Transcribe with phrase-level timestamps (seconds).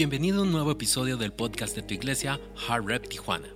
[0.00, 3.48] Bienvenido a un nuevo episodio del podcast de tu iglesia, Hard Rep Tijuana.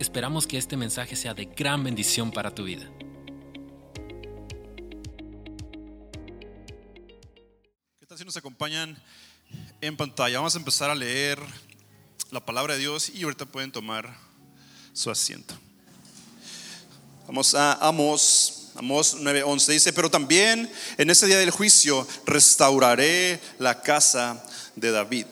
[0.00, 2.90] Esperamos que este mensaje sea de gran bendición para tu vida.
[8.00, 9.00] ¿Qué tal si nos acompañan
[9.80, 10.38] en pantalla?
[10.38, 11.38] Vamos a empezar a leer
[12.32, 14.12] la palabra de Dios y ahorita pueden tomar
[14.92, 15.54] su asiento.
[17.28, 23.82] Vamos a Amos, Amos 9:11 dice, pero también en ese día del juicio restauraré la
[23.82, 24.44] casa
[24.74, 25.26] de David,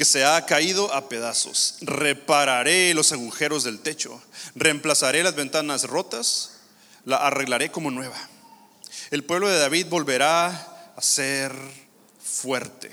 [0.00, 1.74] que se ha caído a pedazos.
[1.82, 4.18] Repararé los agujeros del techo,
[4.54, 6.52] reemplazaré las ventanas rotas,
[7.04, 8.16] la arreglaré como nueva.
[9.10, 10.46] El pueblo de David volverá
[10.96, 11.54] a ser
[12.18, 12.90] fuerte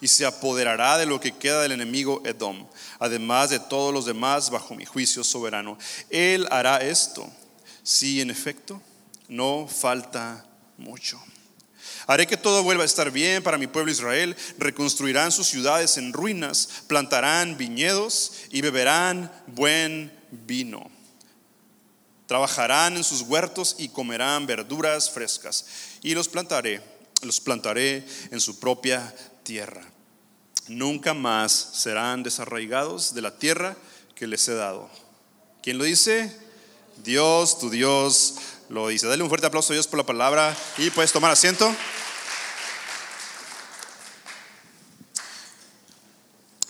[0.00, 2.68] y se apoderará de lo que queda del enemigo Edom,
[3.00, 5.76] además de todos los demás bajo mi juicio soberano.
[6.10, 7.28] Él hará esto,
[7.82, 8.80] si en efecto
[9.26, 10.46] no falta
[10.78, 11.20] mucho.
[12.06, 14.36] Haré que todo vuelva a estar bien para mi pueblo Israel.
[14.58, 20.90] Reconstruirán sus ciudades en ruinas, plantarán viñedos y beberán buen vino.
[22.26, 25.66] Trabajarán en sus huertos y comerán verduras frescas.
[26.02, 26.82] Y los plantaré,
[27.22, 29.82] los plantaré en su propia tierra.
[30.68, 33.76] Nunca más serán desarraigados de la tierra
[34.16, 34.90] que les he dado.
[35.62, 36.36] ¿Quién lo dice?
[37.04, 38.34] Dios, tu Dios
[38.68, 39.06] lo dice.
[39.06, 41.74] Dale un fuerte aplauso a Dios por la palabra y puedes tomar asiento.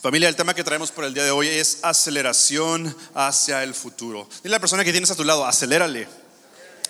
[0.00, 4.28] Familia, el tema que traemos por el día de hoy es aceleración hacia el futuro.
[4.42, 6.06] Dile a la persona que tienes a tu lado, acelérale,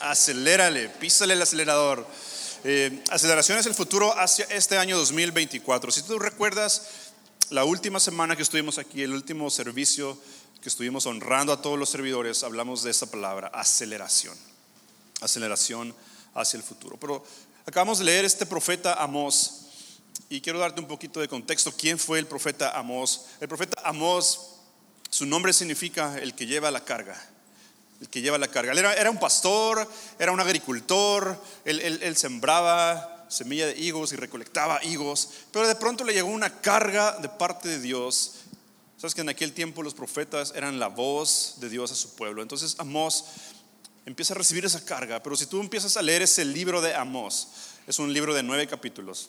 [0.00, 2.06] acelérale, písale el acelerador.
[2.64, 5.92] Eh, aceleración es el futuro hacia este año 2024.
[5.92, 6.82] Si tú recuerdas
[7.48, 10.18] la última semana que estuvimos aquí, el último servicio
[10.60, 14.36] que estuvimos honrando a todos los servidores, hablamos de esa palabra, aceleración.
[15.26, 15.94] Aceleración
[16.34, 16.96] hacia el futuro.
[16.98, 17.24] Pero
[17.66, 19.66] acabamos de leer este profeta Amós
[20.28, 21.72] y quiero darte un poquito de contexto.
[21.72, 23.26] ¿Quién fue el profeta Amós?
[23.40, 24.40] El profeta Amós,
[25.10, 27.16] su nombre significa el que lleva la carga
[28.00, 28.72] el que lleva la carga.
[28.72, 35.30] Él era, un pastor, era un agricultor, él, sembraba semilla de higos y recolectaba higos,
[35.50, 38.34] pero de pronto le llegó una carga de parte de Dios.
[38.98, 42.42] Sabes que en aquel tiempo los profetas eran la voz de Dios a su pueblo.
[42.42, 43.24] Entonces Amós
[44.06, 47.48] empieza a recibir esa carga, pero si tú empiezas a leer ese libro de Amós,
[47.86, 49.28] es un libro de nueve capítulos,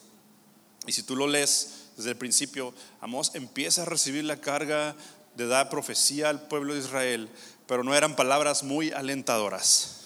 [0.86, 4.96] y si tú lo lees desde el principio, Amós empieza a recibir la carga
[5.36, 7.28] de dar profecía al pueblo de Israel,
[7.66, 9.96] pero no eran palabras muy alentadoras.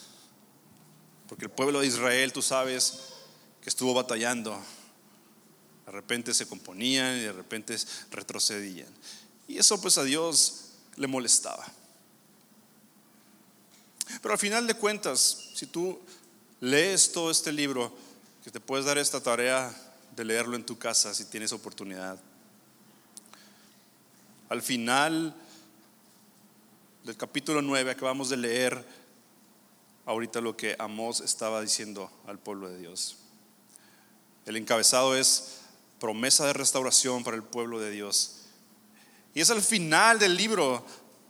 [1.28, 2.98] Porque el pueblo de Israel, tú sabes,
[3.62, 4.60] que estuvo batallando.
[5.86, 7.76] De repente se componían y de repente
[8.10, 8.88] retrocedían.
[9.46, 11.66] Y eso pues a Dios le molestaba.
[14.20, 15.98] Pero al final de cuentas, si tú
[16.60, 17.92] lees todo este libro,
[18.44, 19.72] que te puedes dar esta tarea
[20.16, 22.18] de leerlo en tu casa si tienes oportunidad.
[24.48, 25.34] Al final
[27.04, 28.84] del capítulo 9 acabamos de leer
[30.04, 33.16] ahorita lo que Amós estaba diciendo al pueblo de Dios.
[34.44, 35.60] El encabezado es
[36.00, 38.40] promesa de restauración para el pueblo de Dios.
[39.34, 40.84] Y es al final del libro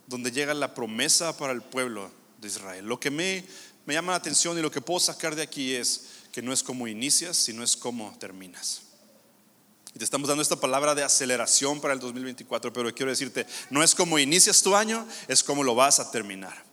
[0.07, 2.09] donde llega la promesa para el pueblo
[2.47, 2.85] Israel.
[2.85, 3.45] Lo que me,
[3.85, 6.63] me llama la atención y lo que puedo sacar de aquí es que no es
[6.63, 8.81] como inicias, sino es como terminas.
[9.93, 13.83] Y te estamos dando esta palabra de aceleración para el 2024, pero quiero decirte, no
[13.83, 16.65] es como inicias tu año, es como lo vas a terminar.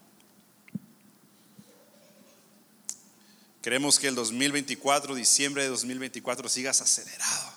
[3.61, 7.53] Queremos que el 2024, diciembre de 2024, sigas acelerado.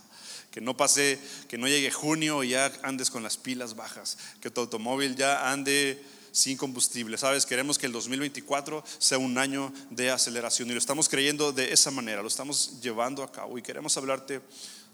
[0.50, 4.18] Que no pase, que no llegue junio y ya andes con las pilas bajas.
[4.42, 6.04] Que tu automóvil ya ande
[6.34, 7.16] sin combustible.
[7.16, 11.72] Sabes, queremos que el 2024 sea un año de aceleración y lo estamos creyendo de
[11.72, 14.40] esa manera, lo estamos llevando a cabo y queremos hablarte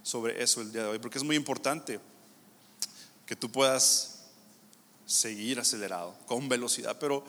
[0.02, 1.98] sobre eso el día de hoy, porque es muy importante
[3.24, 4.26] que tú puedas
[5.06, 7.24] seguir acelerado, con velocidad, pero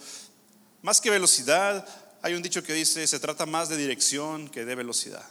[0.81, 1.87] más que velocidad,
[2.21, 5.23] hay un dicho que dice, se trata más de dirección que de velocidad.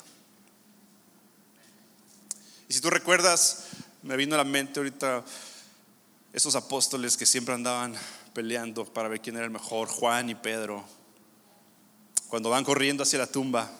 [2.66, 3.66] Y si tú recuerdas,
[4.02, 5.22] me vino a la mente ahorita
[6.32, 7.94] esos apóstoles que siempre andaban
[8.32, 10.84] peleando para ver quién era el mejor, Juan y Pedro,
[12.28, 13.70] cuando van corriendo hacia la tumba.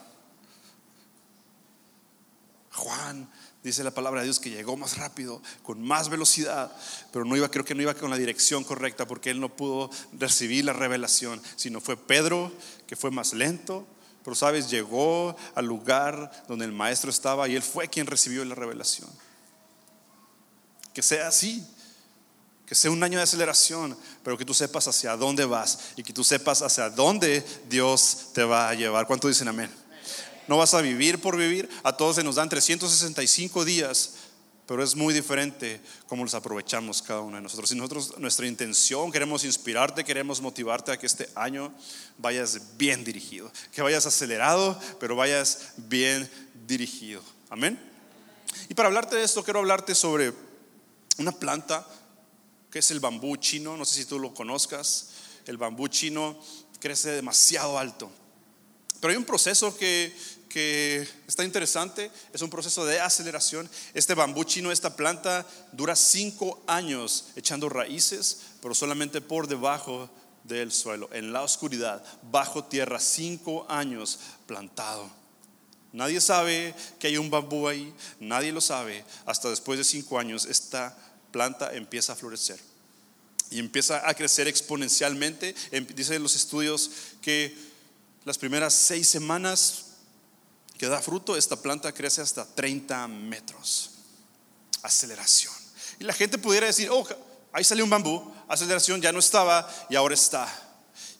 [2.72, 3.28] Juan
[3.62, 6.72] Dice la palabra de Dios que llegó más rápido, con más velocidad,
[7.12, 9.90] pero no iba, creo que no iba con la dirección correcta porque él no pudo
[10.18, 12.50] recibir la revelación, sino fue Pedro
[12.86, 13.86] que fue más lento,
[14.24, 18.54] pero sabes, llegó al lugar donde el maestro estaba y él fue quien recibió la
[18.54, 19.10] revelación.
[20.94, 21.62] Que sea así,
[22.70, 26.12] que sea un año de aceleración, pero que tú sepas hacia dónde vas y que
[26.12, 29.08] tú sepas hacia dónde Dios te va a llevar.
[29.08, 29.68] ¿Cuánto dicen amén?
[30.46, 31.68] No vas a vivir por vivir.
[31.82, 34.12] A todos se nos dan 365 días
[34.66, 37.68] pero es muy diferente cómo los aprovechamos cada uno de nosotros.
[37.68, 41.74] Si nosotros, nuestra intención, queremos inspirarte, queremos motivarte a que este año
[42.18, 46.30] vayas bien dirigido, que vayas acelerado, pero vayas bien
[46.68, 47.20] dirigido.
[47.48, 47.80] Amén.
[48.68, 50.32] Y para hablarte de esto, quiero hablarte sobre
[51.18, 51.84] una planta
[52.70, 53.76] que es el bambú chino.
[53.76, 55.08] No sé si tú lo conozcas.
[55.46, 56.38] El bambú chino
[56.80, 58.10] crece demasiado alto.
[59.00, 60.14] Pero hay un proceso que,
[60.48, 63.68] que está interesante, es un proceso de aceleración.
[63.94, 70.10] Este bambú chino, esta planta, dura cinco años echando raíces, pero solamente por debajo
[70.44, 75.08] del suelo, en la oscuridad, bajo tierra, cinco años plantado.
[75.92, 79.04] Nadie sabe que hay un bambú ahí, nadie lo sabe.
[79.26, 80.96] Hasta después de cinco años esta
[81.32, 82.58] planta empieza a florecer
[83.50, 85.54] y empieza a crecer exponencialmente.
[85.70, 86.90] Em, dicen los estudios
[87.20, 87.56] que
[88.24, 89.86] las primeras seis semanas
[90.78, 93.90] que da fruto, esta planta crece hasta 30 metros.
[94.82, 95.52] Aceleración.
[95.98, 97.06] Y la gente pudiera decir, oh,
[97.52, 100.69] ahí salió un bambú, aceleración ya no estaba y ahora está.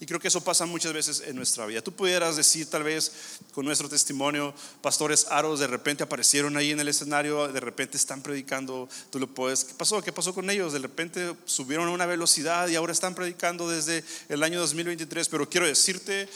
[0.03, 1.83] Y creo que eso pasa muchas veces en nuestra vida.
[1.83, 3.13] Tú pudieras decir tal vez
[3.53, 8.23] con nuestro testimonio, pastores aros de repente aparecieron ahí en el escenario, de repente están
[8.23, 10.01] predicando, tú lo puedes, ¿qué pasó?
[10.03, 10.73] ¿Qué pasó con ellos?
[10.73, 15.47] De repente subieron a una velocidad y ahora están predicando desde el año 2023, pero
[15.51, 16.27] quiero decirte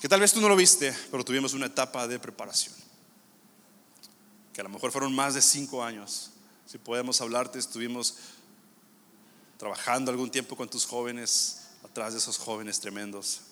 [0.00, 2.74] que tal vez tú no lo viste, pero tuvimos una etapa de preparación,
[4.54, 6.30] que a lo mejor fueron más de cinco años.
[6.66, 8.14] Si podemos hablarte, estuvimos
[9.58, 11.61] trabajando algún tiempo con tus jóvenes,
[11.92, 13.42] atrás de esos jóvenes tremendos.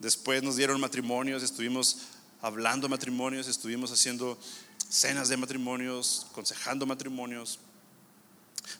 [0.00, 1.98] Después nos dieron matrimonios, estuvimos
[2.40, 4.36] hablando matrimonios, estuvimos haciendo
[4.88, 7.60] cenas de matrimonios, aconsejando matrimonios.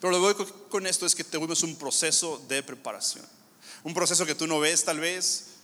[0.00, 3.24] Pero lo que voy con esto es que tuvimos un proceso de preparación.
[3.84, 5.58] Un proceso que tú no ves tal vez.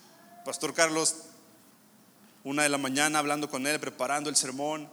[0.45, 1.17] Pastor Carlos,
[2.45, 4.89] una de la mañana hablando con él, preparando el sermón.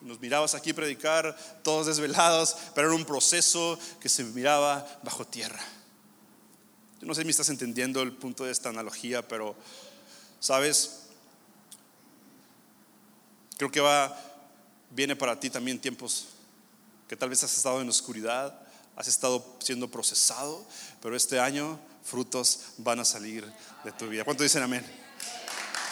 [0.00, 5.60] Nos mirabas aquí predicar, todos desvelados, pero era un proceso que se miraba bajo tierra.
[7.00, 9.56] Yo no sé si me estás entendiendo el punto de esta analogía, pero,
[10.40, 11.00] ¿sabes?
[13.56, 14.16] Creo que va,
[14.90, 16.28] viene para ti también tiempos
[17.08, 18.58] que tal vez has estado en oscuridad,
[18.94, 20.64] has estado siendo procesado,
[21.00, 23.44] pero este año frutos van a salir
[23.84, 24.24] de tu vida.
[24.24, 24.84] ¿Cuánto dicen amén?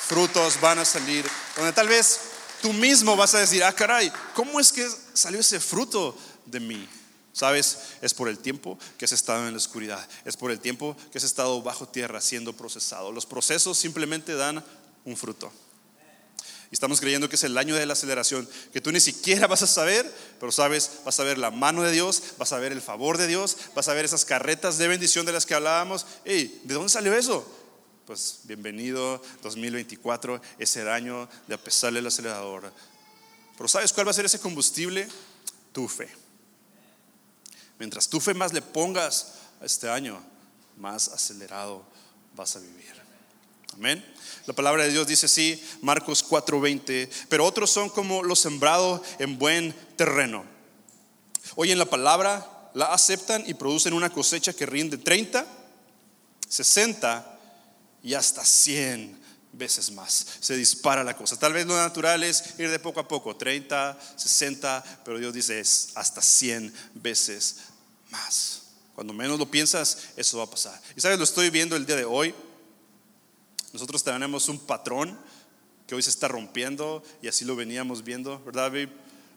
[0.07, 1.25] Frutos van a salir,
[1.57, 2.26] donde tal vez
[2.63, 6.89] tú mismo vas a decir, ah, caray, ¿cómo es que salió ese fruto de mí?
[7.33, 7.79] ¿Sabes?
[8.01, 11.19] Es por el tiempo que has estado en la oscuridad, es por el tiempo que
[11.19, 13.13] has estado bajo tierra siendo procesado.
[13.13, 14.65] Los procesos simplemente dan
[15.05, 15.53] un fruto.
[16.71, 19.63] Y estamos creyendo que es el año de la aceleración, que tú ni siquiera vas
[19.63, 20.11] a saber,
[20.41, 23.29] pero sabes, vas a ver la mano de Dios, vas a ver el favor de
[23.29, 26.07] Dios, vas a ver esas carretas de bendición de las que hablábamos.
[26.25, 27.47] Hey, ¿de dónde salió eso?
[28.07, 32.73] Pues bienvenido 2024, es el año de apesarle el acelerador.
[33.57, 35.09] Pero ¿sabes cuál va a ser ese combustible?
[35.73, 36.09] Tu fe.
[37.81, 40.23] Mientras tu fe más le pongas a este año,
[40.77, 41.85] más acelerado
[42.37, 42.95] vas a vivir.
[43.75, 44.05] Amén.
[44.47, 49.37] La palabra de Dios dice así, Marcos 4:20, pero otros son como los sembrados en
[49.37, 50.45] buen terreno.
[51.57, 55.45] Oyen la palabra, la aceptan y producen una cosecha que rinde 30,
[56.49, 57.36] 60
[58.07, 59.19] y hasta 100
[59.53, 60.25] veces más.
[60.39, 61.37] Se dispara la cosa.
[61.37, 65.59] Tal vez lo natural es ir de poco a poco, 30, 60, pero Dios dice
[65.59, 67.57] es hasta 100 veces
[68.11, 68.63] más.
[68.95, 70.81] Cuando menos lo piensas, eso va a pasar.
[70.95, 72.33] Y sabes, lo estoy viendo el día de hoy.
[73.73, 75.19] Nosotros tenemos un patrón
[75.89, 78.89] que hoy se está rompiendo y así lo veníamos viendo, ¿verdad, babe?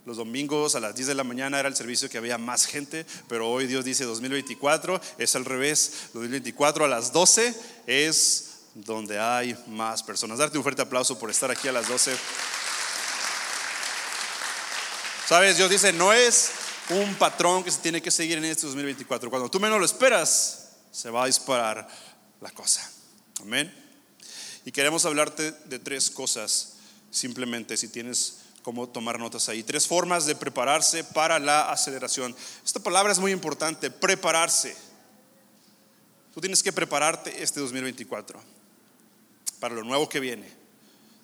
[0.05, 3.05] Los domingos a las 10 de la mañana era el servicio que había más gente,
[3.27, 6.09] pero hoy Dios dice 2024, es al revés.
[6.13, 7.55] 2024 a las 12
[7.87, 8.48] es
[8.85, 10.37] donde hay más personas.
[10.37, 12.15] Darte un fuerte aplauso por estar aquí a las 12.
[15.27, 16.51] Sabes, Dios dice, no es
[16.89, 19.29] un patrón que se tiene que seguir en este 2024.
[19.29, 21.87] Cuando tú menos lo esperas, se va a disparar
[22.41, 22.89] la cosa.
[23.41, 23.71] Amén.
[24.65, 26.75] Y queremos hablarte de tres cosas,
[27.11, 29.63] simplemente si tienes como tomar notas ahí.
[29.63, 32.35] Tres formas de prepararse para la aceleración.
[32.65, 34.75] Esta palabra es muy importante, prepararse.
[36.33, 38.58] Tú tienes que prepararte este 2024
[39.59, 40.47] para lo nuevo que viene.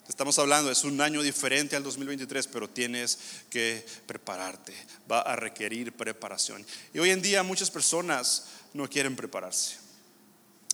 [0.07, 3.17] Estamos hablando, es un año diferente al 2023, pero tienes
[3.49, 4.73] que prepararte.
[5.11, 6.63] Va a requerir preparación.
[6.93, 9.77] Y hoy en día muchas personas no quieren prepararse.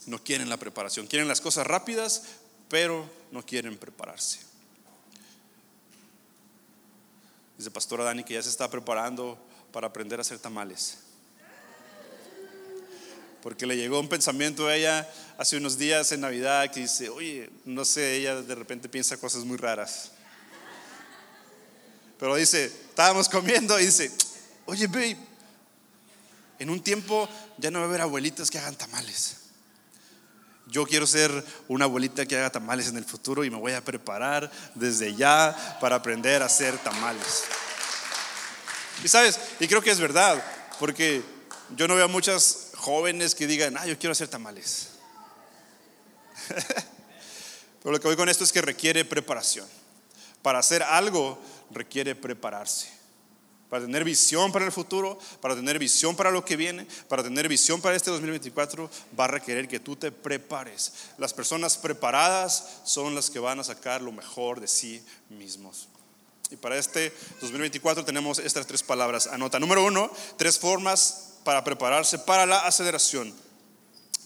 [0.06, 1.08] No quieren la preparación.
[1.08, 2.24] Quieren las cosas rápidas,
[2.68, 4.40] pero no quieren prepararse.
[7.58, 9.38] Dice Pastora Dani que ya se está preparando
[9.72, 10.98] para aprender a hacer tamales
[13.42, 17.50] porque le llegó un pensamiento a ella hace unos días en Navidad que dice, oye,
[17.66, 20.12] no sé, ella de repente piensa cosas muy raras.
[22.20, 24.12] Pero dice, estábamos comiendo y dice,
[24.66, 25.18] oye, babe,
[26.60, 29.38] en un tiempo ya no va a haber abuelitas que hagan tamales.
[30.68, 31.32] Yo quiero ser
[31.68, 35.78] una abuelita que haga tamales en el futuro y me voy a preparar desde ya
[35.82, 37.44] para aprender a hacer tamales.
[39.04, 40.42] Y sabes, y creo que es verdad,
[40.80, 41.24] porque
[41.76, 44.90] yo no veo muchas jóvenes que digan, ah, yo quiero hacer tamales.
[47.82, 49.68] Pero lo que voy con esto es que requiere preparación.
[50.42, 51.40] Para hacer algo
[51.72, 53.02] requiere prepararse
[53.72, 57.48] para tener visión para el futuro, para tener visión para lo que viene, para tener
[57.48, 60.92] visión para este 2024, va a requerir que tú te prepares.
[61.18, 65.88] Las personas preparadas son las que van a sacar lo mejor de sí mismos.
[66.50, 69.28] Y para este 2024 tenemos estas tres palabras.
[69.28, 69.58] Anota.
[69.58, 73.34] Número uno, tres formas para prepararse para la aceleración.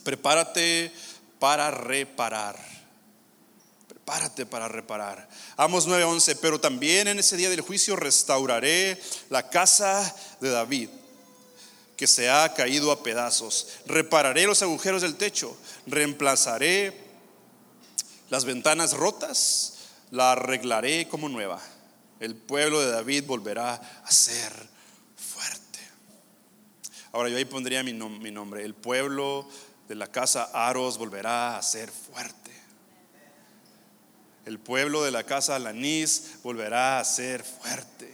[0.04, 0.92] Prepárate
[1.40, 2.58] para reparar.
[4.06, 5.28] Párate para reparar.
[5.58, 10.90] Amos 9:11, pero también en ese día del juicio restauraré la casa de David,
[11.98, 13.68] que se ha caído a pedazos.
[13.88, 15.58] Repararé los agujeros del techo,
[15.88, 17.06] reemplazaré
[18.30, 19.74] las ventanas rotas,
[20.12, 21.60] la arreglaré como nueva.
[22.20, 24.75] El pueblo de David volverá a ser.
[27.16, 28.66] Ahora yo ahí pondría mi, mi nombre.
[28.66, 29.48] El pueblo
[29.88, 32.52] de la casa Aros volverá a ser fuerte.
[34.46, 38.14] El pueblo de la casa Lanís volverá a ser fuerte.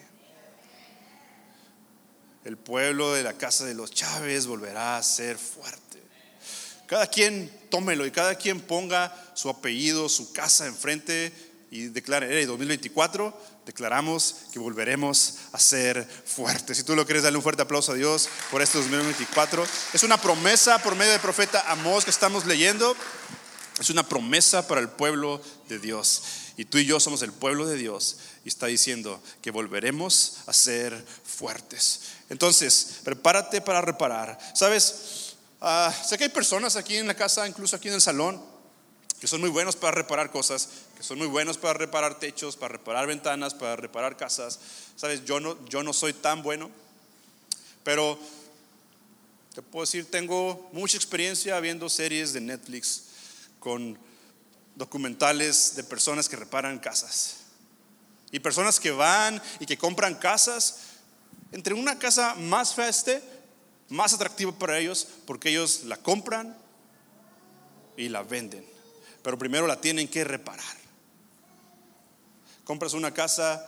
[2.46, 6.00] El pueblo de la casa de los Chávez volverá a ser fuerte.
[6.86, 11.34] Cada quien tómelo y cada quien ponga su apellido, su casa enfrente
[11.72, 13.34] y declare, en 2024
[13.66, 16.76] declaramos que volveremos a ser fuertes.
[16.76, 19.66] Si tú lo quieres, darle un fuerte aplauso a Dios por este 2024.
[19.94, 22.94] Es una promesa por medio del profeta Amós que estamos leyendo.
[23.80, 26.24] Es una promesa para el pueblo de Dios.
[26.58, 28.18] Y tú y yo somos el pueblo de Dios.
[28.44, 32.02] Y está diciendo que volveremos a ser fuertes.
[32.30, 34.38] Entonces, prepárate para reparar.
[34.54, 38.44] Sabes, ah, sé que hay personas aquí en la casa, incluso aquí en el salón,
[39.22, 40.68] que son muy buenos para reparar cosas,
[41.02, 44.60] son muy buenos para reparar techos, para reparar ventanas, para reparar casas.
[44.96, 46.70] Sabes, yo no, yo no soy tan bueno,
[47.84, 48.20] pero
[49.54, 53.04] te puedo decir, tengo mucha experiencia viendo series de Netflix
[53.60, 53.98] con
[54.76, 57.38] documentales de personas que reparan casas.
[58.32, 60.80] Y personas que van y que compran casas.
[61.52, 63.22] Entre una casa más feste,
[63.90, 66.58] más atractiva para ellos, porque ellos la compran
[67.98, 68.66] y la venden.
[69.22, 70.81] Pero primero la tienen que reparar.
[72.64, 73.66] Compras una casa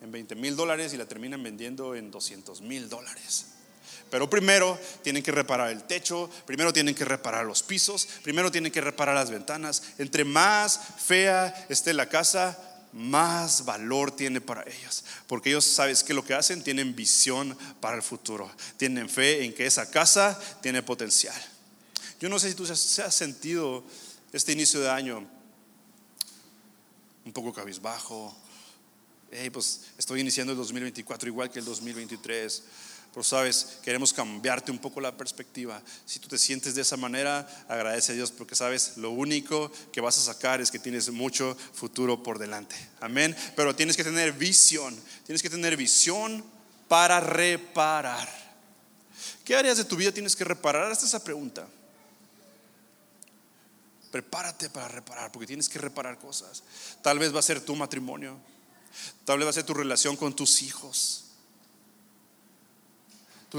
[0.00, 3.46] en 20 mil dólares y la terminan vendiendo en 200 mil dólares.
[4.10, 8.70] Pero primero tienen que reparar el techo, primero tienen que reparar los pisos, primero tienen
[8.70, 9.82] que reparar las ventanas.
[9.98, 12.56] Entre más fea esté la casa,
[12.92, 15.04] más valor tiene para ellos.
[15.26, 18.50] Porque ellos, ¿sabes que Lo que hacen, tienen visión para el futuro.
[18.76, 21.34] Tienen fe en que esa casa tiene potencial.
[22.20, 23.82] Yo no sé si tú se has sentido
[24.32, 25.26] este inicio de año
[27.24, 28.34] un poco cabizbajo.
[29.30, 32.62] Hey, pues estoy iniciando el 2024 igual que el 2023.
[33.12, 35.80] Pero sabes, queremos cambiarte un poco la perspectiva.
[36.04, 40.00] Si tú te sientes de esa manera, agradece a Dios porque sabes, lo único que
[40.00, 42.74] vas a sacar es que tienes mucho futuro por delante.
[43.00, 43.36] Amén.
[43.54, 44.96] Pero tienes que tener visión.
[45.26, 46.44] Tienes que tener visión
[46.88, 48.28] para reparar.
[49.44, 50.90] ¿Qué áreas de tu vida tienes que reparar?
[50.90, 51.68] Hasta esa pregunta.
[54.14, 56.62] Prepárate para reparar, porque tienes que reparar cosas.
[57.02, 58.38] Tal vez va a ser tu matrimonio.
[59.24, 61.24] Tal vez va a ser tu relación con tus hijos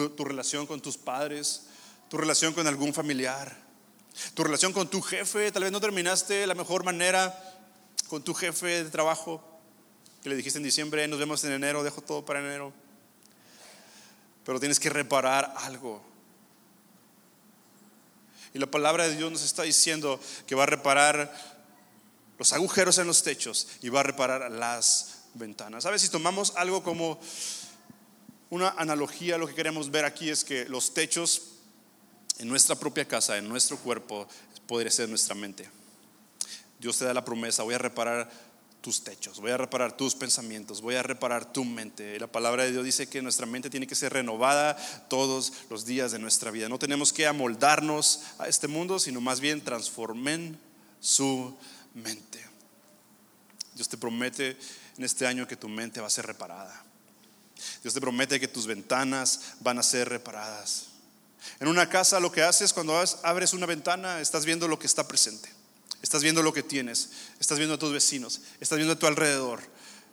[0.09, 1.67] tu, relación con tus padres,
[2.09, 3.55] tu relación con algún familiar,
[4.33, 5.51] tu relación con tu jefe.
[5.51, 7.33] Tal vez no terminaste la mejor manera
[8.09, 9.41] con tu jefe de trabajo,
[10.21, 12.74] que le dijiste en diciembre, nos vemos en enero, dejo todo para enero.
[14.43, 16.03] Pero tienes que reparar algo.
[18.55, 21.29] Y la palabra de Dios nos está diciendo que va a reparar
[22.39, 25.83] los agujeros en los techos y va a reparar las ventanas.
[25.83, 26.01] ¿Sabes?
[26.01, 27.19] Si tomamos algo como
[28.50, 31.41] una analogía, lo que queremos ver aquí es que los techos
[32.38, 34.25] en nuestra propia casa, en nuestro cuerpo,
[34.67, 35.69] podría ser nuestra mente.
[36.79, 38.31] Dios te da la promesa, voy a reparar
[38.85, 42.19] tus techos, voy a reparar tus pensamientos, voy a reparar tu mente.
[42.19, 44.77] la palabra de Dios dice que nuestra mente tiene que ser renovada
[45.09, 46.69] todos los días de nuestra vida.
[46.69, 50.59] No tenemos que amoldarnos a este mundo, sino más bien transformen
[50.99, 51.57] su
[51.95, 52.45] mente.
[53.73, 54.55] Dios te promete
[54.99, 56.85] en este año que tu mente va a ser reparada.
[57.81, 60.89] Dios te promete que tus ventanas van a ser reparadas.
[61.59, 65.07] En una casa lo que haces cuando abres una ventana, estás viendo lo que está
[65.07, 65.54] presente.
[66.05, 67.09] Estás viendo lo que tienes,
[67.39, 69.59] estás viendo a tus vecinos, estás viendo a tu alrededor.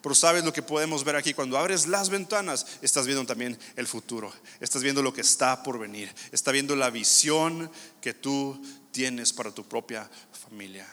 [0.01, 3.87] Pero sabes lo que podemos ver aquí, cuando abres las ventanas, estás viendo también el
[3.87, 7.71] futuro, estás viendo lo que está por venir, estás viendo la visión
[8.01, 8.59] que tú
[8.91, 10.89] tienes para tu propia familia.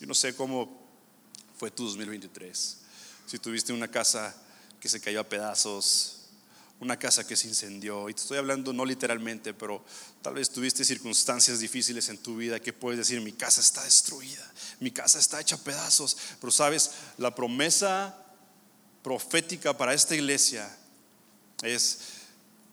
[0.00, 0.86] Yo no sé cómo
[1.56, 2.76] fue tu 2023,
[3.24, 4.36] si tuviste una casa
[4.78, 6.23] que se cayó a pedazos,
[6.80, 8.08] una casa que se incendió.
[8.08, 9.84] Y te estoy hablando no literalmente, pero
[10.22, 14.52] tal vez tuviste circunstancias difíciles en tu vida que puedes decir, mi casa está destruida,
[14.80, 16.16] mi casa está hecha pedazos.
[16.40, 18.16] Pero sabes, la promesa
[19.02, 20.68] profética para esta iglesia
[21.62, 21.98] es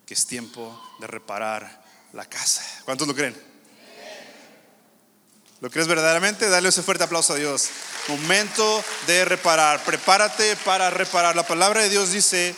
[0.06, 2.64] que es tiempo de reparar la casa.
[2.86, 3.52] ¿Cuántos lo creen?
[5.62, 6.50] ¿Lo crees verdaderamente?
[6.50, 7.70] Dale ese fuerte aplauso a Dios.
[8.08, 9.84] Momento de reparar.
[9.84, 11.36] Prepárate para reparar.
[11.36, 12.56] La palabra de Dios dice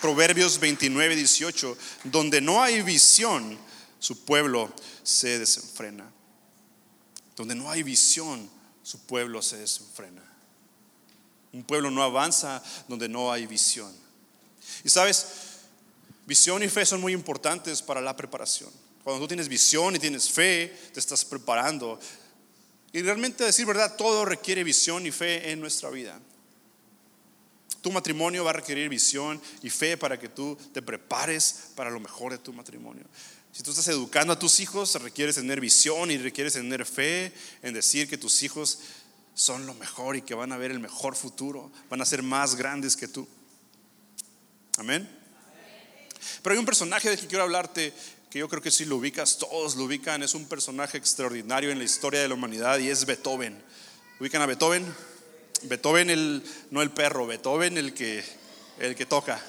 [0.00, 3.58] Proverbios 29, 18, donde no hay visión,
[3.98, 6.10] su pueblo se desenfrena.
[7.36, 8.48] Donde no hay visión,
[8.82, 10.22] su pueblo se desenfrena.
[11.52, 13.92] Un pueblo no avanza donde no hay visión.
[14.84, 15.26] Y sabes,
[16.26, 18.70] visión y fe son muy importantes para la preparación.
[19.02, 21.98] Cuando tú tienes visión y tienes fe, te estás preparando.
[22.92, 26.20] Y realmente, decir verdad, todo requiere visión y fe en nuestra vida.
[27.80, 32.00] Tu matrimonio va a requerir visión y fe para que tú te prepares para lo
[32.00, 33.04] mejor de tu matrimonio.
[33.52, 37.32] Si tú estás educando a tus hijos, requieres tener visión y requieres tener fe
[37.62, 38.80] en decir que tus hijos
[39.34, 42.56] son lo mejor y que van a ver el mejor futuro, van a ser más
[42.56, 43.26] grandes que tú.
[44.76, 45.08] Amén.
[46.42, 47.92] Pero hay un personaje del que quiero hablarte
[48.30, 51.78] que yo creo que si lo ubicas, todos lo ubican, es un personaje extraordinario en
[51.78, 53.60] la historia de la humanidad y es Beethoven.
[54.20, 54.84] ¿Ubican a Beethoven?
[55.62, 58.24] Beethoven, el, no el perro, Beethoven el que,
[58.78, 59.42] el que toca.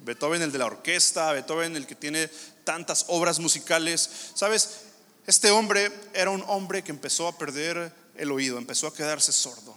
[0.00, 2.28] Beethoven el de la orquesta, Beethoven el que tiene
[2.64, 4.08] tantas obras musicales.
[4.34, 4.80] ¿Sabes?
[5.26, 9.76] Este hombre era un hombre que empezó a perder el oído, empezó a quedarse sordo.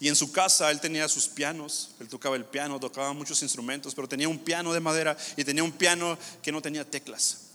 [0.00, 3.94] Y en su casa él tenía sus pianos, él tocaba el piano, tocaba muchos instrumentos,
[3.94, 7.48] pero tenía un piano de madera y tenía un piano que no tenía teclas.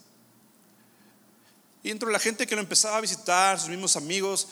[1.83, 4.47] Y entre la gente que lo empezaba a visitar, sus mismos amigos,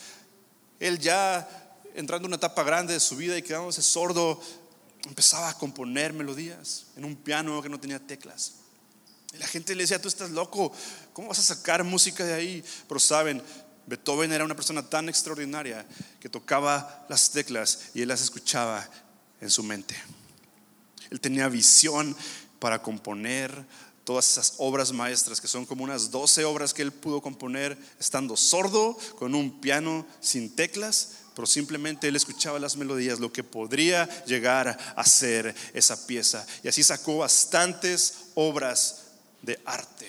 [0.82, 1.48] él ya
[1.94, 4.40] entrando en una etapa grande de su vida y quedándose sordo,
[5.04, 8.54] empezaba a componer melodías en un piano que no tenía teclas.
[9.32, 10.72] Y la gente le decía, tú estás loco,
[11.12, 12.64] ¿cómo vas a sacar música de ahí?
[12.88, 13.42] Pero saben,
[13.86, 15.86] Beethoven era una persona tan extraordinaria
[16.20, 18.88] que tocaba las teclas y él las escuchaba
[19.40, 19.96] en su mente.
[21.10, 22.16] Él tenía visión
[22.58, 23.66] para componer
[24.04, 28.36] todas esas obras maestras, que son como unas 12 obras que él pudo componer estando
[28.36, 34.08] sordo, con un piano sin teclas, pero simplemente él escuchaba las melodías, lo que podría
[34.24, 36.46] llegar a ser esa pieza.
[36.62, 39.02] Y así sacó bastantes obras
[39.40, 40.06] de arte,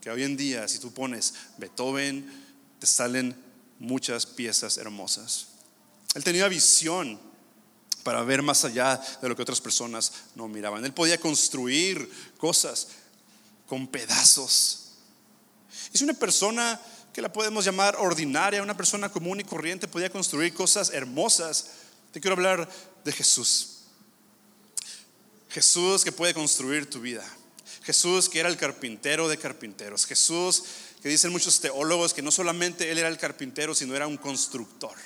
[0.00, 2.44] que hoy en día si tú pones Beethoven,
[2.78, 3.36] te salen
[3.78, 5.46] muchas piezas hermosas.
[6.14, 7.18] Él tenía visión
[8.02, 10.84] para ver más allá de lo que otras personas no miraban.
[10.84, 12.88] Él podía construir cosas
[13.66, 14.92] con pedazos.
[15.92, 16.80] Es una persona
[17.12, 21.70] que la podemos llamar ordinaria, una persona común y corriente, podía construir cosas hermosas.
[22.12, 22.68] Te quiero hablar
[23.04, 23.84] de Jesús.
[25.48, 27.24] Jesús que puede construir tu vida.
[27.84, 30.06] Jesús que era el carpintero de carpinteros.
[30.06, 30.64] Jesús
[31.00, 34.96] que dicen muchos teólogos que no solamente él era el carpintero, sino era un constructor.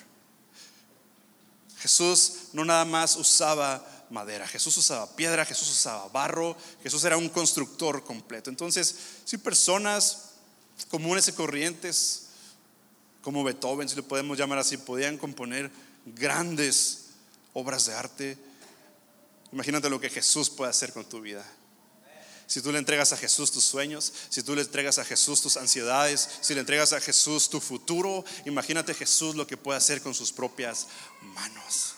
[1.80, 7.28] Jesús no nada más usaba madera, Jesús usaba piedra, Jesús usaba barro, Jesús era un
[7.28, 8.50] constructor completo.
[8.50, 8.94] Entonces,
[9.24, 10.30] si personas
[10.88, 12.26] comunes y corrientes,
[13.22, 15.70] como Beethoven, si lo podemos llamar así, podían componer
[16.06, 17.06] grandes
[17.52, 18.38] obras de arte,
[19.52, 21.44] imagínate lo que Jesús puede hacer con tu vida.
[22.46, 25.58] Si tú le entregas a Jesús tus sueños, si tú le entregas a Jesús tus
[25.58, 30.14] ansiedades, si le entregas a Jesús tu futuro, imagínate Jesús lo que puede hacer con
[30.14, 30.86] sus propias
[31.20, 31.97] manos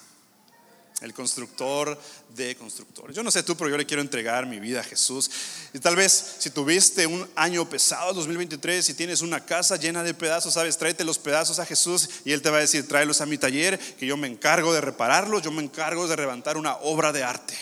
[1.00, 1.98] el constructor
[2.36, 3.16] de constructores.
[3.16, 5.30] Yo no sé tú, pero yo le quiero entregar mi vida a Jesús.
[5.72, 10.12] Y tal vez si tuviste un año pesado, 2023, y tienes una casa llena de
[10.12, 13.26] pedazos, sabes, tráete los pedazos a Jesús y Él te va a decir, tráelos a
[13.26, 17.12] mi taller, que yo me encargo de repararlos, yo me encargo de levantar una obra
[17.12, 17.56] de arte.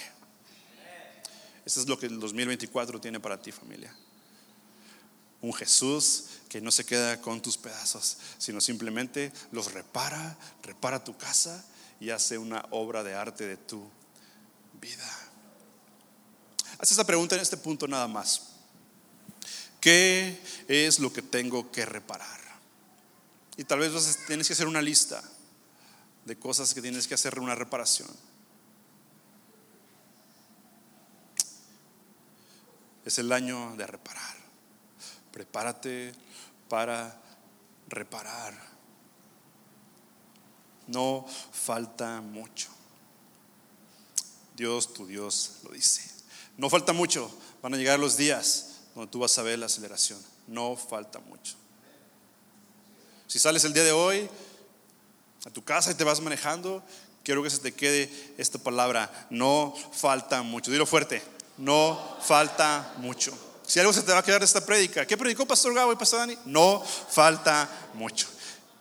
[1.64, 3.94] Eso es lo que el 2024 tiene para ti, familia.
[5.40, 11.16] Un Jesús que no se queda con tus pedazos, sino simplemente los repara, repara tu
[11.16, 11.64] casa
[12.00, 13.88] y hace una obra de arte de tu
[14.80, 15.08] vida.
[16.78, 18.42] Haz esa pregunta en este punto nada más.
[19.80, 22.40] ¿Qué es lo que tengo que reparar?
[23.56, 25.22] Y tal vez tienes que hacer una lista
[26.24, 28.08] de cosas que tienes que hacer una reparación.
[33.04, 34.36] Es el año de reparar.
[35.32, 36.12] Prepárate
[36.68, 37.20] para
[37.88, 38.77] reparar.
[40.88, 42.68] No falta mucho.
[44.56, 46.02] Dios, tu Dios, lo dice.
[46.56, 47.30] No falta mucho,
[47.62, 50.18] van a llegar los días donde tú vas a ver la aceleración.
[50.48, 51.54] No falta mucho.
[53.28, 54.28] Si sales el día de hoy
[55.46, 56.82] a tu casa y te vas manejando,
[57.22, 59.28] quiero que se te quede esta palabra.
[59.30, 60.70] No falta mucho.
[60.70, 61.22] Dilo fuerte.
[61.58, 63.36] No falta mucho.
[63.66, 65.96] Si algo se te va a quedar de esta prédica, ¿qué predicó Pastor Gabo y
[65.96, 66.38] Pastor Dani?
[66.46, 68.26] No falta mucho.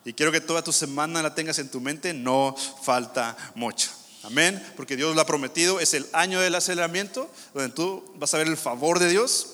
[0.07, 3.89] Y quiero que toda tu semana la tengas en tu mente, no falta mucho.
[4.23, 8.37] Amén, porque Dios lo ha prometido, es el año del aceleramiento, donde tú vas a
[8.37, 9.47] ver el favor de Dios,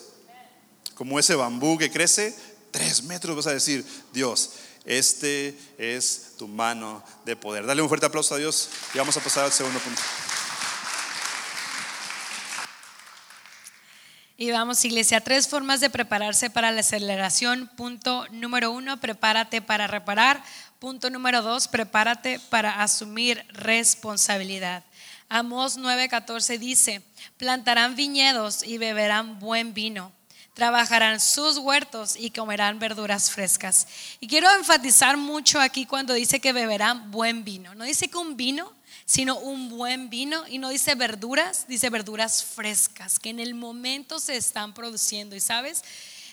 [0.93, 2.35] como ese bambú que crece,
[2.69, 4.51] tres metros vas a decir, Dios,
[4.85, 7.65] este es tu mano de poder.
[7.65, 10.01] Dale un fuerte aplauso a Dios y vamos a pasar al segundo punto.
[14.43, 17.71] Y vamos, iglesia, tres formas de prepararse para la aceleración.
[17.77, 20.43] Punto número uno, prepárate para reparar.
[20.79, 24.83] Punto número dos, prepárate para asumir responsabilidad.
[25.29, 27.01] Amos 9:14 dice,
[27.37, 30.11] plantarán viñedos y beberán buen vino
[30.53, 33.87] trabajarán sus huertos y comerán verduras frescas.
[34.19, 37.73] Y quiero enfatizar mucho aquí cuando dice que beberán buen vino.
[37.73, 38.71] No dice que un vino,
[39.05, 40.43] sino un buen vino.
[40.47, 45.35] Y no dice verduras, dice verduras frescas, que en el momento se están produciendo.
[45.35, 45.83] Y sabes,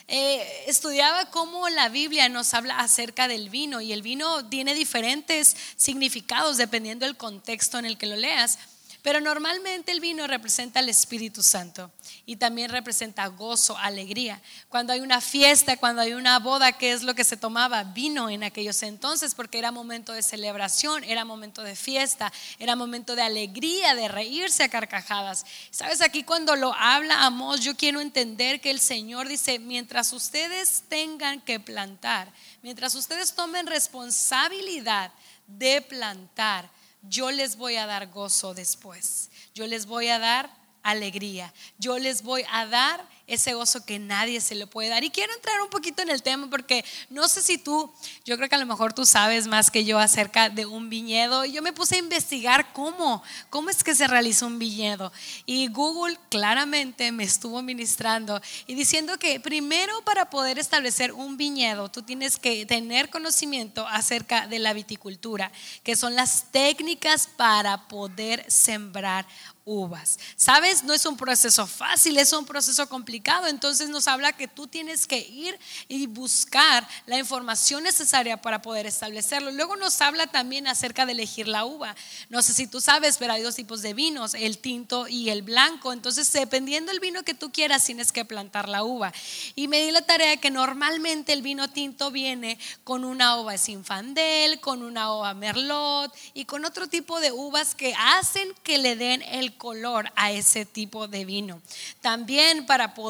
[0.07, 5.55] eh, estudiaba cómo la Biblia nos habla acerca del vino y el vino tiene diferentes
[5.77, 8.59] significados dependiendo del contexto en el que lo leas.
[9.01, 11.91] Pero normalmente el vino representa el Espíritu Santo
[12.25, 14.39] y también representa gozo, alegría.
[14.69, 17.83] Cuando hay una fiesta, cuando hay una boda, ¿qué es lo que se tomaba?
[17.83, 23.15] Vino en aquellos entonces porque era momento de celebración, era momento de fiesta, era momento
[23.15, 25.45] de alegría, de reírse a carcajadas.
[25.71, 30.83] Sabes, aquí cuando lo habla Amos, yo quiero entender que el Señor dice, mientras ustedes
[30.89, 35.11] tengan que plantar, mientras ustedes tomen responsabilidad
[35.47, 36.69] de plantar,
[37.01, 39.29] yo les voy a dar gozo después.
[39.53, 40.49] Yo les voy a dar
[40.83, 41.53] alegría.
[41.77, 45.03] Yo les voy a dar ese gozo que nadie se le puede dar.
[45.03, 47.91] Y quiero entrar un poquito en el tema porque no sé si tú,
[48.25, 51.45] yo creo que a lo mejor tú sabes más que yo acerca de un viñedo.
[51.45, 55.11] Yo me puse a investigar cómo, cómo es que se realiza un viñedo.
[55.45, 61.89] Y Google claramente me estuvo ministrando y diciendo que primero para poder establecer un viñedo,
[61.89, 65.51] tú tienes que tener conocimiento acerca de la viticultura,
[65.83, 69.25] que son las técnicas para poder sembrar
[69.65, 70.19] uvas.
[70.35, 70.83] ¿Sabes?
[70.83, 73.20] No es un proceso fácil, es un proceso complicado.
[73.49, 75.57] Entonces nos habla que tú tienes que ir
[75.87, 79.51] y buscar la información necesaria para poder establecerlo.
[79.51, 81.95] Luego nos habla también acerca de elegir la uva.
[82.29, 85.43] No sé si tú sabes, pero hay dos tipos de vinos, el tinto y el
[85.43, 85.93] blanco.
[85.93, 89.13] Entonces, dependiendo del vino que tú quieras, tienes que plantar la uva.
[89.55, 94.59] Y me di la tarea que normalmente el vino tinto viene con una uva sinfandel,
[94.59, 99.21] con una uva merlot y con otro tipo de uvas que hacen que le den
[99.21, 101.61] el color a ese tipo de vino.
[102.01, 103.00] También para poder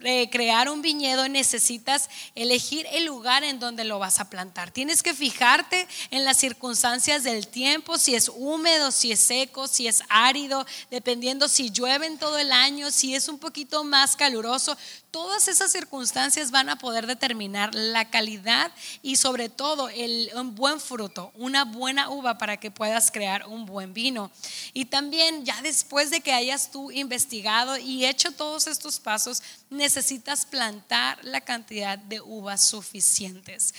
[0.00, 4.70] eh, crear un viñedo necesitas elegir el lugar en donde lo vas a plantar.
[4.70, 9.86] Tienes que fijarte en las circunstancias del tiempo, si es húmedo, si es seco, si
[9.86, 14.76] es árido, dependiendo si llueve en todo el año, si es un poquito más caluroso.
[15.16, 20.78] Todas esas circunstancias van a poder determinar la calidad y sobre todo el, un buen
[20.78, 24.30] fruto, una buena uva para que puedas crear un buen vino.
[24.74, 30.44] Y también ya después de que hayas tú investigado y hecho todos estos pasos, necesitas
[30.44, 33.72] plantar la cantidad de uvas suficientes.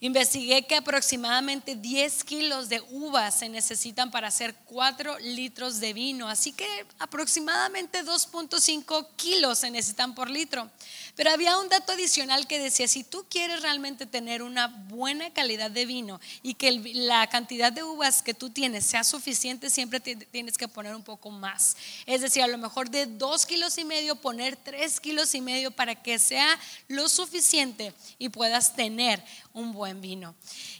[0.00, 6.28] Investigué que aproximadamente 10 kilos de uvas se necesitan para hacer 4 litros de vino,
[6.28, 6.66] así que
[6.98, 10.70] aproximadamente 2.5 kilos se necesitan por litro.
[11.16, 15.70] Pero había un dato adicional que decía, si tú quieres realmente tener una buena calidad
[15.70, 20.58] de vino y que la cantidad de uvas que tú tienes sea suficiente, siempre tienes
[20.58, 21.76] que poner un poco más.
[22.04, 25.70] Es decir, a lo mejor de 2 kilos y medio, poner 3 kilos y medio
[25.70, 29.24] para que sea lo suficiente y puedas tener
[29.54, 30.34] un buen vino.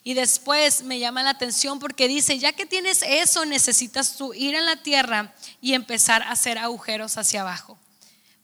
[0.05, 4.55] Y después me llama la atención porque dice, ya que tienes eso, necesitas tú ir
[4.55, 7.79] a la tierra y empezar a hacer agujeros hacia abajo.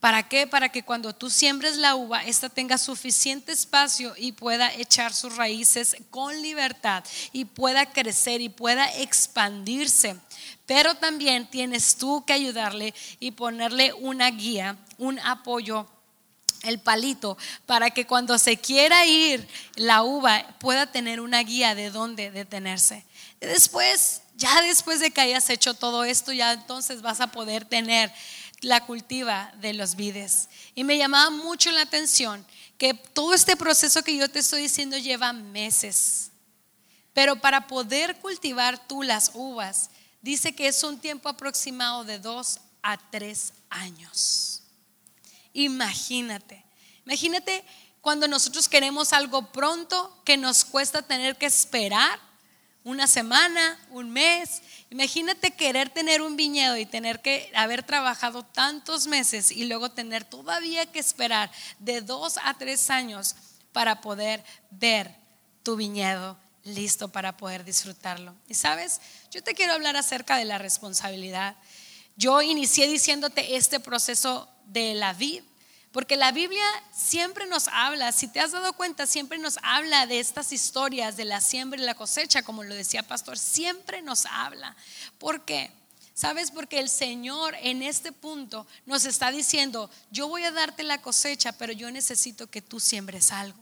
[0.03, 0.47] ¿Para qué?
[0.47, 5.37] Para que cuando tú siembres la uva, esta tenga suficiente espacio y pueda echar sus
[5.37, 10.17] raíces con libertad y pueda crecer y pueda expandirse.
[10.65, 15.87] Pero también tienes tú que ayudarle y ponerle una guía, un apoyo
[16.63, 21.91] el palito para que cuando se quiera ir la uva pueda tener una guía de
[21.91, 23.05] dónde detenerse.
[23.39, 28.11] después, ya después de que hayas hecho todo esto, ya entonces vas a poder tener
[28.63, 30.49] la cultiva de los vides.
[30.75, 32.45] Y me llamaba mucho la atención
[32.77, 36.31] que todo este proceso que yo te estoy diciendo lleva meses.
[37.13, 39.89] Pero para poder cultivar tú las uvas,
[40.21, 44.63] dice que es un tiempo aproximado de dos a tres años.
[45.53, 46.65] Imagínate,
[47.05, 47.63] imagínate
[48.01, 52.19] cuando nosotros queremos algo pronto que nos cuesta tener que esperar
[52.83, 54.61] una semana, un mes.
[54.89, 60.23] Imagínate querer tener un viñedo y tener que haber trabajado tantos meses y luego tener
[60.23, 63.35] todavía que esperar de dos a tres años
[63.71, 65.15] para poder ver
[65.63, 68.35] tu viñedo listo para poder disfrutarlo.
[68.47, 71.55] Y sabes, yo te quiero hablar acerca de la responsabilidad.
[72.15, 75.43] Yo inicié diciéndote este proceso de la vida
[75.93, 80.19] porque la Biblia siempre nos habla, si te has dado cuenta, siempre nos habla de
[80.19, 84.75] estas historias de la siembra y la cosecha, como lo decía Pastor, siempre nos habla.
[85.19, 85.71] ¿Por qué?
[86.15, 86.49] ¿Sabes?
[86.49, 91.51] Porque el Señor en este punto nos está diciendo, yo voy a darte la cosecha,
[91.51, 93.59] pero yo necesito que tú siembres algo.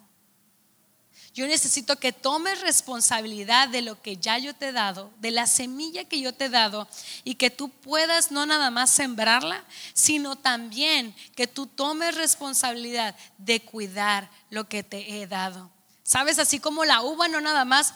[1.34, 5.48] Yo necesito que tomes responsabilidad de lo que ya yo te he dado, de la
[5.48, 6.90] semilla que yo te he dado
[7.24, 9.64] y que tú puedas no nada más sembrarla,
[9.94, 15.72] sino también que tú tomes responsabilidad de cuidar lo que te he dado.
[16.04, 17.94] Sabes, así como la uva no nada más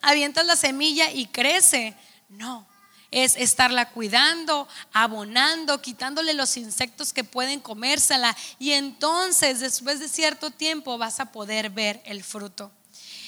[0.00, 1.94] avientas la semilla y crece.
[2.30, 2.66] No,
[3.10, 10.50] es estarla cuidando, abonando, quitándole los insectos que pueden comérsela y entonces después de cierto
[10.50, 12.70] tiempo vas a poder ver el fruto.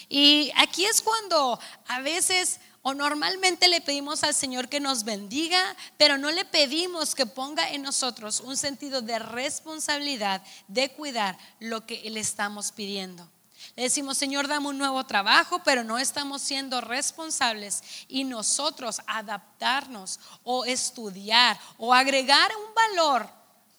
[0.09, 5.77] Y aquí es cuando a veces o normalmente le pedimos al Señor que nos bendiga,
[5.97, 11.87] pero no le pedimos que ponga en nosotros un sentido de responsabilidad de cuidar lo
[11.87, 13.31] que le estamos pidiendo.
[13.75, 20.21] Le decimos, Señor, dame un nuevo trabajo, pero no estamos siendo responsables y nosotros adaptarnos
[20.45, 23.29] o estudiar o agregar un valor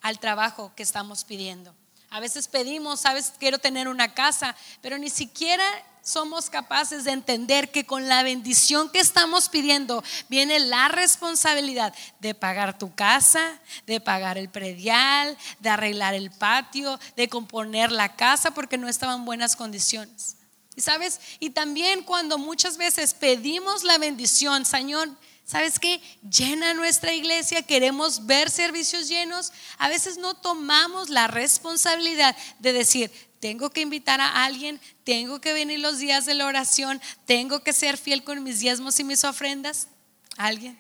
[0.01, 1.75] al trabajo que estamos pidiendo.
[2.10, 5.63] A veces pedimos, sabes, quiero tener una casa, pero ni siquiera
[6.03, 12.35] somos capaces de entender que con la bendición que estamos pidiendo viene la responsabilidad de
[12.35, 18.51] pagar tu casa, de pagar el predial, de arreglar el patio, de componer la casa
[18.51, 20.35] porque no estaba en buenas condiciones.
[20.75, 25.09] Y sabes, y también cuando muchas veces pedimos la bendición, Señor,
[25.45, 26.01] ¿Sabes qué?
[26.21, 29.51] Llena nuestra iglesia, queremos ver servicios llenos.
[29.77, 33.11] A veces no tomamos la responsabilidad de decir,
[33.43, 37.73] tengo que invitar a alguien, tengo que venir los días de la oración, tengo que
[37.73, 39.89] ser fiel con mis diezmos y mis ofrendas.
[40.38, 40.79] ¿Alguien?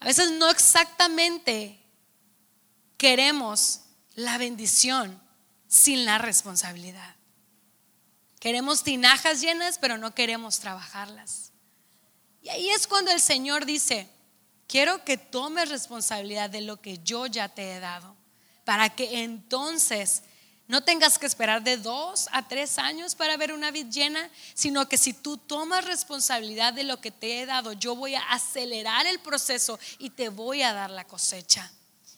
[0.00, 1.80] A veces no exactamente
[2.98, 3.84] queremos
[4.16, 5.18] la bendición
[5.66, 7.16] sin la responsabilidad.
[8.38, 11.52] Queremos tinajas llenas, pero no queremos trabajarlas.
[12.42, 14.10] Y ahí es cuando el Señor dice,
[14.66, 18.14] quiero que tomes responsabilidad de lo que yo ya te he dado,
[18.66, 20.22] para que entonces
[20.66, 24.88] no tengas que esperar de dos a tres años para ver una vid llena, sino
[24.88, 29.06] que si tú tomas responsabilidad de lo que te he dado, yo voy a acelerar
[29.06, 31.70] el proceso y te voy a dar la cosecha.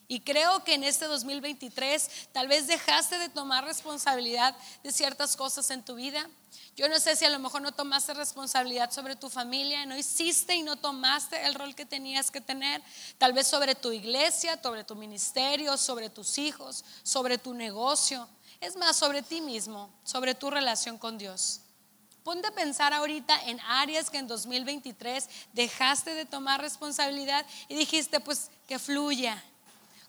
[0.09, 4.55] Y creo que en este 2023 tal vez dejaste de tomar responsabilidad
[4.85, 6.29] de ciertas cosas en tu vida.
[6.77, 10.55] Yo no sé si a lo mejor no tomaste responsabilidad sobre tu familia, no hiciste
[10.55, 12.81] y no tomaste el rol que tenías que tener,
[13.19, 18.29] tal vez sobre tu iglesia, sobre tu ministerio, sobre tus hijos, sobre tu negocio,
[18.61, 21.61] es más sobre ti mismo, sobre tu relación con Dios.
[22.23, 28.19] Ponte a pensar ahorita en áreas que en 2023 dejaste de tomar responsabilidad y dijiste,
[28.19, 29.43] pues que fluya,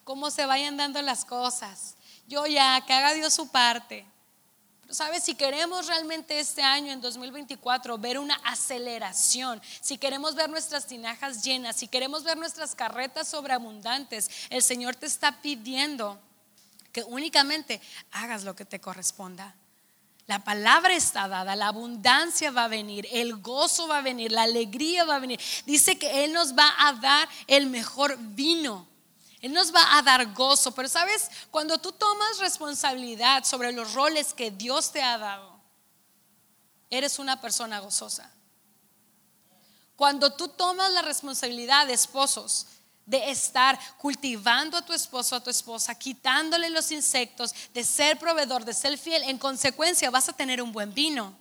[0.04, 1.96] cómo se vayan dando las cosas.
[2.28, 4.04] Yo ya, que haga Dios su parte.
[4.82, 10.50] Pero sabes, si queremos realmente este año, en 2024, ver una aceleración, si queremos ver
[10.50, 16.20] nuestras tinajas llenas, si queremos ver nuestras carretas sobreabundantes, el Señor te está pidiendo
[16.98, 17.80] que únicamente
[18.10, 19.54] hagas lo que te corresponda.
[20.26, 24.42] La palabra está dada, la abundancia va a venir, el gozo va a venir, la
[24.42, 25.40] alegría va a venir.
[25.68, 28.88] Dice que Él nos va a dar el mejor vino.
[29.42, 34.34] Él nos va a dar gozo, pero sabes, cuando tú tomas responsabilidad sobre los roles
[34.34, 35.56] que Dios te ha dado,
[36.90, 38.32] eres una persona gozosa.
[39.96, 42.66] Cuando tú tomas la responsabilidad de esposos,
[43.08, 48.66] de estar cultivando a tu esposo, a tu esposa, quitándole los insectos, de ser proveedor,
[48.66, 51.36] de ser fiel, en consecuencia vas a tener un buen vino.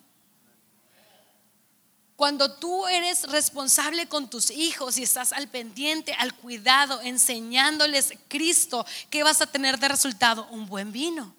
[2.14, 8.86] Cuando tú eres responsable con tus hijos y estás al pendiente, al cuidado, enseñándoles Cristo,
[9.10, 10.46] ¿qué vas a tener de resultado?
[10.50, 11.34] Un buen vino.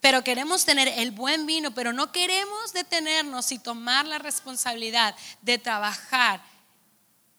[0.00, 5.58] Pero queremos tener el buen vino, pero no queremos detenernos y tomar la responsabilidad de
[5.58, 6.40] trabajar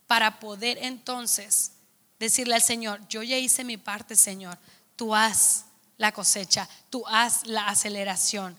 [0.08, 1.74] para poder entonces
[2.20, 4.58] decirle al Señor, yo ya hice mi parte, Señor,
[4.96, 5.65] tú haz
[5.98, 8.58] la cosecha, tú haz la aceleración.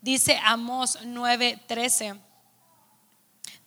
[0.00, 2.20] Dice Amós 9:13.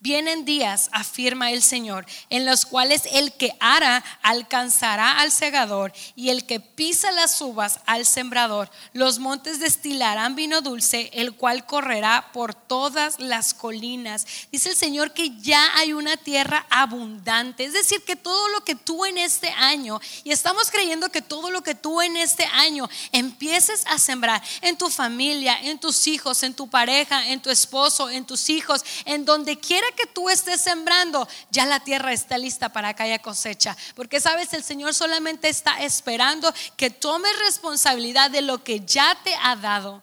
[0.04, 6.28] Vienen días, afirma el Señor, en los cuales el que ara alcanzará al segador y
[6.28, 8.70] el que pisa las uvas al sembrador.
[8.92, 14.26] Los montes destilarán vino dulce, el cual correrá por todas las colinas.
[14.52, 17.64] Dice el Señor que ya hay una tierra abundante.
[17.64, 21.50] Es decir, que todo lo que tú en este año, y estamos creyendo que todo
[21.50, 26.42] lo que tú en este año empieces a sembrar en tu familia, en tus hijos,
[26.42, 30.60] en tu pareja, en tu esposo, en tus hijos, en donde quiera que tú estés
[30.60, 33.76] sembrando, ya la tierra está lista para que haya cosecha.
[33.94, 39.34] Porque sabes, el Señor solamente está esperando que tomes responsabilidad de lo que ya te
[39.42, 40.02] ha dado.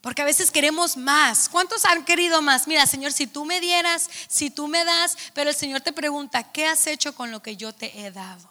[0.00, 1.48] Porque a veces queremos más.
[1.48, 2.68] ¿Cuántos han querido más?
[2.68, 6.52] Mira, Señor, si tú me dieras, si tú me das, pero el Señor te pregunta,
[6.52, 8.48] ¿qué has hecho con lo que yo te he dado?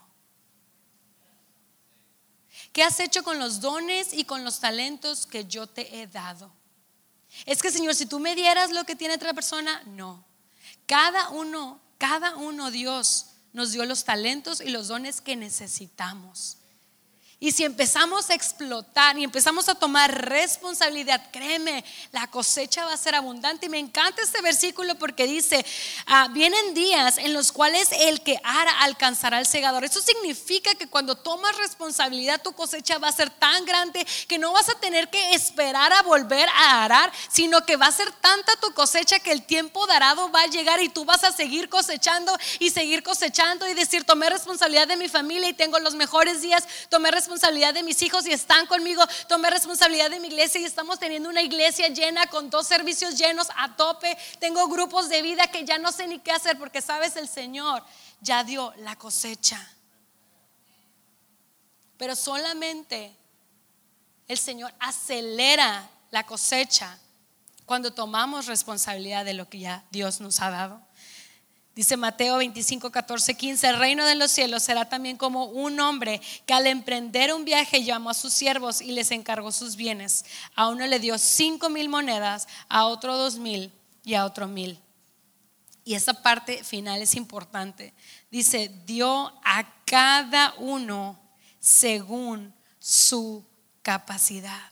[2.73, 6.51] ¿Qué has hecho con los dones y con los talentos que yo te he dado?
[7.45, 10.25] Es que, Señor, si tú me dieras lo que tiene otra persona, no.
[10.85, 16.57] Cada uno, cada uno Dios nos dio los talentos y los dones que necesitamos.
[17.37, 22.97] Y si empezamos a explotar y empezamos a tomar responsabilidad, créeme, la cosecha va a
[22.97, 23.65] ser abundante.
[23.65, 25.65] Y me encanta este versículo porque dice,
[26.07, 29.83] ah, vienen días en los cuales el que ara alcanzará al segador.
[29.83, 34.53] Eso significa que cuando tomas responsabilidad tu cosecha va a ser tan grande que no
[34.53, 38.55] vas a tener que esperar a volver a arar, sino que va a ser tanta
[38.61, 42.35] tu cosecha que el tiempo darado va a llegar y tú vas a seguir cosechando
[42.59, 46.63] y seguir cosechando y decir, tomé responsabilidad de mi familia y tengo los mejores días,
[46.87, 49.03] tomé responsabilidad responsabilidad de mis hijos y están conmigo.
[49.27, 53.47] Tomé responsabilidad de mi iglesia y estamos teniendo una iglesia llena con dos servicios llenos
[53.57, 54.15] a tope.
[54.39, 57.83] Tengo grupos de vida que ya no sé ni qué hacer porque sabes, el Señor
[58.21, 59.59] ya dio la cosecha.
[61.97, 63.11] Pero solamente
[64.27, 66.99] el Señor acelera la cosecha
[67.65, 70.79] cuando tomamos responsabilidad de lo que ya Dios nos ha dado.
[71.75, 76.21] Dice Mateo 25, 14, 15, el reino de los cielos será también como un hombre
[76.45, 80.23] que al emprender un viaje llamó a sus siervos y les encargó sus bienes.
[80.55, 83.73] A uno le dio cinco mil monedas, a otro dos mil
[84.05, 84.79] y a otro mil.
[85.83, 87.93] Y esa parte final es importante.
[88.31, 91.19] Dice, dio a cada uno
[91.59, 93.45] según su
[93.81, 94.71] capacidad.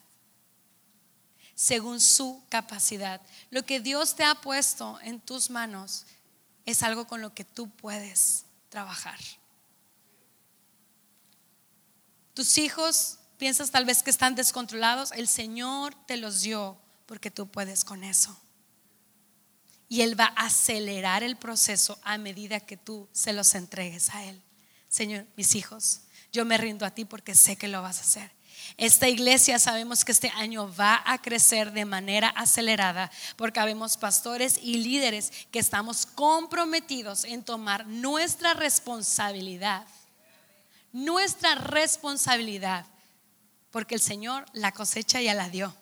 [1.53, 3.19] Según su capacidad.
[3.49, 6.05] Lo que Dios te ha puesto en tus manos
[6.65, 9.19] es algo con lo que tú puedes trabajar.
[12.33, 17.47] Tus hijos piensas tal vez que están descontrolados, el Señor te los dio porque tú
[17.47, 18.39] puedes con eso.
[19.89, 24.23] Y Él va a acelerar el proceso a medida que tú se los entregues a
[24.25, 24.41] Él.
[24.87, 28.31] Señor, mis hijos, yo me rindo a ti porque sé que lo vas a hacer.
[28.77, 34.59] Esta iglesia sabemos que este año va a crecer de manera acelerada porque habemos pastores
[34.61, 39.85] y líderes que estamos comprometidos en tomar nuestra responsabilidad.
[40.91, 42.85] Nuestra responsabilidad.
[43.71, 45.73] Porque el Señor la cosecha ya la dio.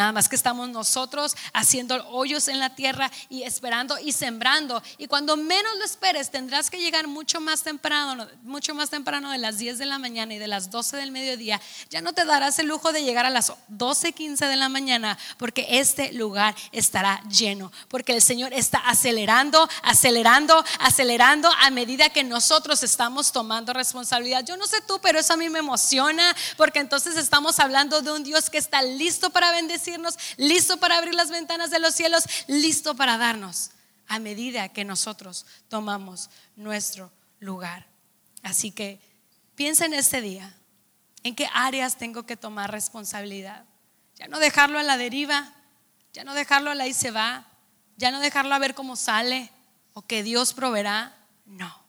[0.00, 4.82] Nada más que estamos nosotros haciendo hoyos en la tierra y esperando y sembrando.
[4.96, 9.36] Y cuando menos lo esperes, tendrás que llegar mucho más temprano, mucho más temprano de
[9.36, 11.60] las 10 de la mañana y de las 12 del mediodía.
[11.90, 15.18] Ya no te darás el lujo de llegar a las 12, 15 de la mañana,
[15.36, 17.70] porque este lugar estará lleno.
[17.88, 24.46] Porque el Señor está acelerando, acelerando, acelerando a medida que nosotros estamos tomando responsabilidad.
[24.46, 28.12] Yo no sé tú, pero eso a mí me emociona, porque entonces estamos hablando de
[28.12, 29.89] un Dios que está listo para bendecir
[30.36, 33.70] listo para abrir las ventanas de los cielos, listo para darnos
[34.06, 37.86] a medida que nosotros tomamos nuestro lugar.
[38.42, 39.00] Así que
[39.54, 40.54] piensa en este día,
[41.22, 43.64] en qué áreas tengo que tomar responsabilidad.
[44.16, 45.54] Ya no dejarlo a la deriva,
[46.12, 47.46] ya no dejarlo a la y se va,
[47.96, 49.50] ya no dejarlo a ver cómo sale
[49.92, 51.16] o que Dios proveerá.
[51.44, 51.84] No.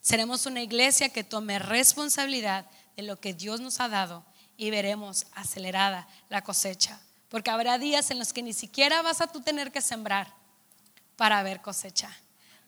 [0.00, 4.24] Seremos una iglesia que tome responsabilidad de lo que Dios nos ha dado
[4.62, 7.00] y veremos acelerada la cosecha.
[7.28, 10.32] Porque habrá días en los que ni siquiera vas a tú tener que sembrar
[11.16, 12.16] para ver cosecha.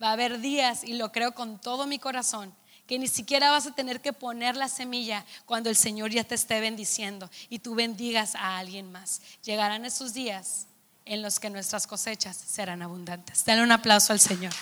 [0.02, 2.52] Va a haber días, y lo creo con todo mi corazón,
[2.88, 6.34] que ni siquiera vas a tener que poner la semilla cuando el Señor ya te
[6.34, 9.22] esté bendiciendo y tú bendigas a alguien más.
[9.44, 10.66] Llegarán esos días
[11.04, 13.44] en los que nuestras cosechas serán abundantes.
[13.44, 14.52] Dale un aplauso al Señor.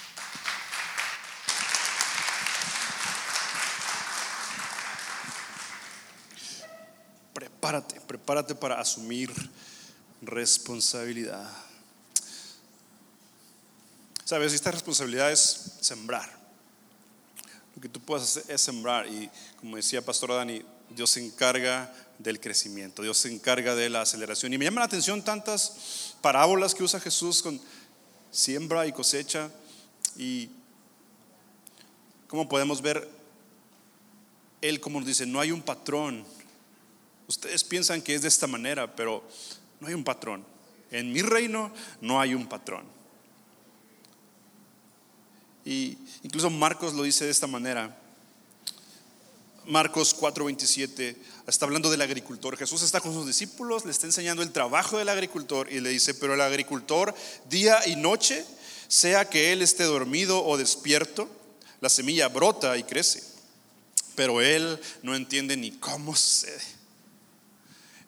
[7.63, 9.33] Prepárate, prepárate para asumir
[10.21, 11.49] responsabilidad.
[14.25, 16.29] Sabes, esta responsabilidad es sembrar.
[17.77, 21.95] Lo que tú puedes hacer es sembrar y como decía Pastor Dani, Dios se encarga
[22.19, 24.53] del crecimiento, Dios se encarga de la aceleración.
[24.53, 27.61] Y me llama la atención tantas parábolas que usa Jesús con
[28.33, 29.51] siembra y cosecha
[30.17, 30.51] y
[32.27, 33.09] cómo podemos ver
[34.61, 36.42] Él como nos dice, no hay un patrón.
[37.33, 39.27] Ustedes piensan que es de esta manera, pero
[39.81, 40.45] no hay un patrón.
[40.91, 41.73] En mi reino
[42.03, 42.85] no hay un patrón.
[45.65, 47.99] Y incluso Marcos lo dice de esta manera.
[49.65, 51.17] Marcos 4:27
[51.47, 52.59] está hablando del agricultor.
[52.59, 56.13] Jesús está con sus discípulos, le está enseñando el trabajo del agricultor y le dice,
[56.13, 57.15] pero el agricultor
[57.49, 58.45] día y noche,
[58.89, 61.31] sea que él esté dormido o despierto,
[61.81, 63.23] la semilla brota y crece,
[64.17, 66.82] pero él no entiende ni cómo sucede.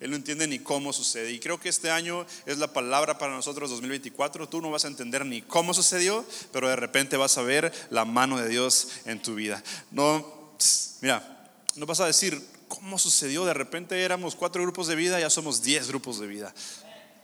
[0.05, 1.33] Él no entiende ni cómo sucede.
[1.33, 4.51] Y creo que este año es la palabra para nosotros 2024.
[4.51, 8.05] Tú no vas a entender ni cómo sucedió, pero de repente vas a ver la
[8.05, 9.65] mano de Dios en tu vida.
[9.91, 10.53] No,
[11.01, 12.39] mira, no vas a decir,
[12.69, 13.47] ¿cómo sucedió?
[13.47, 16.55] De repente éramos cuatro grupos de vida, ya somos diez grupos de vida.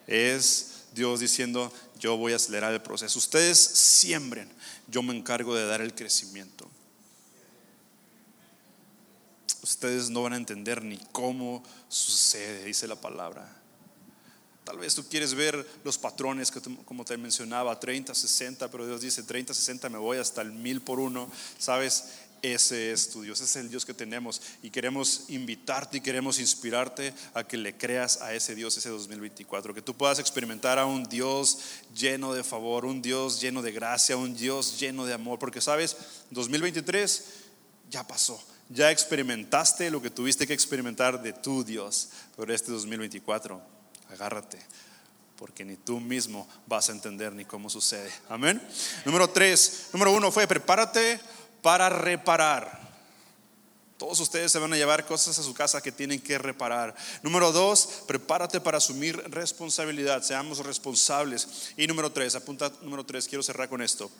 [0.07, 3.18] Es Dios diciendo, yo voy a acelerar el proceso.
[3.18, 4.51] Ustedes siembren,
[4.89, 6.66] yo me encargo de dar el crecimiento.
[9.63, 13.61] Ustedes no van a entender ni cómo sucede, dice la palabra.
[14.65, 19.01] Tal vez tú quieres ver los patrones que como te mencionaba, 30, 60, pero Dios
[19.01, 21.31] dice 30, 60, me voy hasta el mil por uno.
[21.59, 22.05] Sabes,
[22.43, 24.41] ese es tu Dios, ese es el Dios que tenemos.
[24.63, 29.75] Y queremos invitarte y queremos inspirarte a que le creas a ese Dios ese 2024,
[29.75, 31.59] que tú puedas experimentar a un Dios
[31.95, 35.97] lleno de favor, un Dios lleno de gracia, un Dios lleno de amor, porque sabes,
[36.31, 37.25] 2023
[37.91, 43.61] ya pasó, ya experimentaste lo que tuviste que experimentar de tu Dios, pero este 2024,
[44.11, 44.59] agárrate
[45.41, 48.12] porque ni tú mismo vas a entender ni cómo sucede.
[48.29, 48.61] Amén.
[49.07, 51.18] Número tres, número uno fue prepárate
[51.62, 52.79] para reparar.
[53.97, 56.95] Todos ustedes se van a llevar cosas a su casa que tienen que reparar.
[57.23, 60.23] Número dos, prepárate para asumir responsabilidad.
[60.23, 61.73] Seamos responsables.
[61.79, 64.11] Y número tres, apunta número tres, quiero cerrar con esto.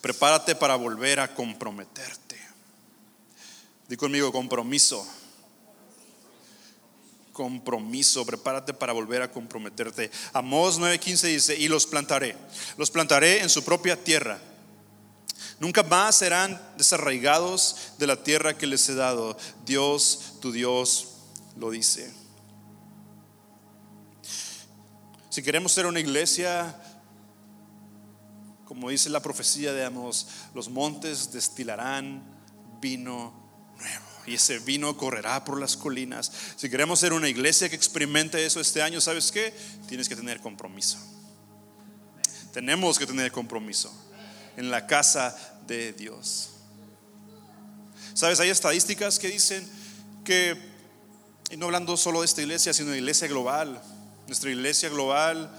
[0.00, 2.47] Prepárate para volver a comprometerte.
[3.88, 5.06] Di conmigo, compromiso.
[7.32, 10.10] Compromiso, prepárate para volver a comprometerte.
[10.32, 12.36] Amós 9:15 dice, y los plantaré.
[12.76, 14.40] Los plantaré en su propia tierra
[15.60, 19.36] Nunca más serán desarraigados de la tierra que les he dado.
[19.66, 21.14] Dios, tu Dios,
[21.56, 22.12] lo dice.
[25.30, 26.80] Si queremos ser una iglesia,
[28.66, 32.22] como dice la profecía de Amos, los montes destilarán
[32.80, 33.47] vino
[34.26, 36.30] y ese vino correrá por las colinas.
[36.56, 39.54] Si queremos ser una iglesia que experimente eso este año, ¿sabes qué?
[39.88, 40.98] Tienes que tener compromiso.
[42.52, 43.92] Tenemos que tener compromiso
[44.56, 46.50] en la casa de Dios.
[48.12, 49.66] Sabes, hay estadísticas que dicen
[50.24, 50.56] que,
[51.50, 53.80] y no hablando solo de esta iglesia, sino de iglesia global,
[54.26, 55.50] nuestra iglesia global,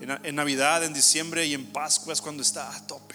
[0.00, 3.14] en, Navidad, en diciembre y en Pascua es cuando está a tope.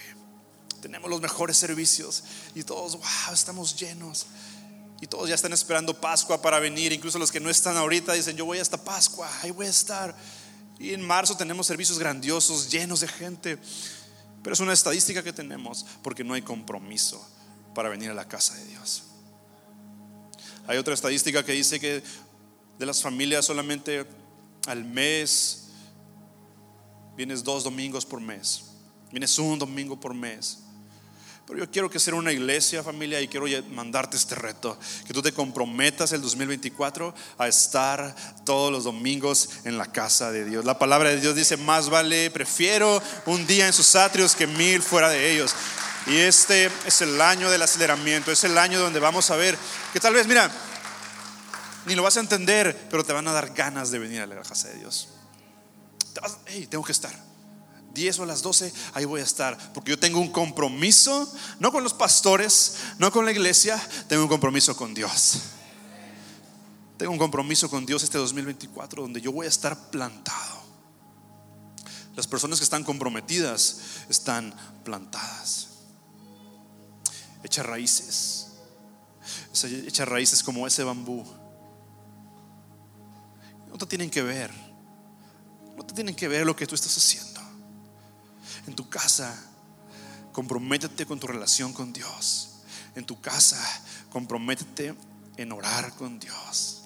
[0.80, 2.24] Tenemos los mejores servicios
[2.54, 4.26] y todos, wow, estamos llenos.
[5.00, 6.92] Y todos ya están esperando Pascua para venir.
[6.92, 10.16] Incluso los que no están ahorita dicen, yo voy hasta Pascua, ahí voy a estar.
[10.78, 13.58] Y en marzo tenemos servicios grandiosos, llenos de gente.
[14.42, 17.24] Pero es una estadística que tenemos porque no hay compromiso
[17.74, 19.04] para venir a la casa de Dios.
[20.66, 22.02] Hay otra estadística que dice que
[22.78, 24.06] de las familias solamente
[24.66, 25.68] al mes
[27.16, 28.64] vienes dos domingos por mes,
[29.10, 30.58] vienes un domingo por mes.
[31.48, 35.22] Pero yo quiero que sea una iglesia, familia, y quiero mandarte este reto, que tú
[35.22, 40.66] te comprometas el 2024 a estar todos los domingos en la casa de Dios.
[40.66, 44.82] La palabra de Dios dice, más vale, prefiero un día en sus atrios que mil
[44.82, 45.54] fuera de ellos.
[46.06, 49.56] Y este es el año del aceleramiento, es el año donde vamos a ver
[49.94, 50.50] que tal vez, mira,
[51.86, 54.36] ni lo vas a entender, pero te van a dar ganas de venir a la
[54.42, 55.08] casa de Dios.
[56.44, 57.27] hey, tengo que estar.
[57.98, 59.72] 10 o a las 12, ahí voy a estar.
[59.72, 63.76] Porque yo tengo un compromiso, no con los pastores, no con la iglesia,
[64.08, 65.40] tengo un compromiso con Dios.
[66.96, 70.58] Tengo un compromiso con Dios este 2024 donde yo voy a estar plantado.
[72.16, 73.78] Las personas que están comprometidas
[74.08, 74.52] están
[74.84, 75.68] plantadas.
[77.44, 78.48] Echa raíces.
[79.86, 81.24] Echa raíces como ese bambú.
[83.68, 84.52] No te tienen que ver.
[85.76, 87.37] No te tienen que ver lo que tú estás haciendo
[88.68, 89.34] en tu casa,
[90.32, 92.60] comprométete con tu relación con Dios.
[92.94, 93.58] En tu casa,
[94.10, 94.94] comprométete
[95.36, 96.82] en orar con Dios.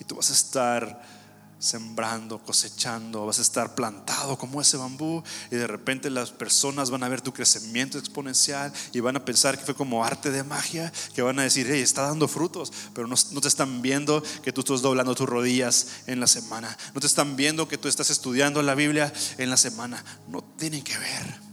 [0.00, 1.17] Y tú vas a estar
[1.58, 7.02] sembrando, cosechando, vas a estar plantado como ese bambú y de repente las personas van
[7.02, 10.92] a ver tu crecimiento exponencial y van a pensar que fue como arte de magia,
[11.14, 14.60] que van a decir, hey, está dando frutos, pero no, te están viendo que tú
[14.60, 18.62] estás doblando tus rodillas en la semana, no te están viendo que tú estás estudiando
[18.62, 21.48] la Biblia en la semana, no tienen que ver.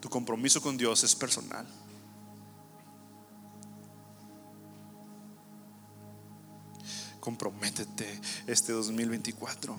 [0.00, 1.66] Tu compromiso con Dios es personal.
[7.24, 9.74] Comprométete este 2024.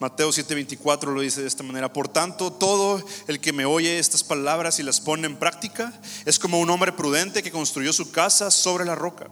[0.00, 4.24] Mateo 7:24 lo dice de esta manera, por tanto, todo el que me oye estas
[4.24, 5.92] palabras y las pone en práctica
[6.24, 9.28] es como un hombre prudente que construyó su casa sobre la roca.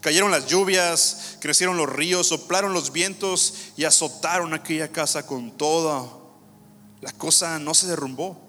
[0.00, 6.08] Cayeron las lluvias, crecieron los ríos, soplaron los vientos y azotaron aquella casa con toda.
[7.00, 8.40] La cosa no se derrumbó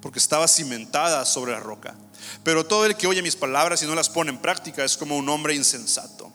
[0.00, 1.94] porque estaba cimentada sobre la roca.
[2.42, 5.18] Pero todo el que oye mis palabras y no las pone en práctica es como
[5.18, 6.32] un hombre insensato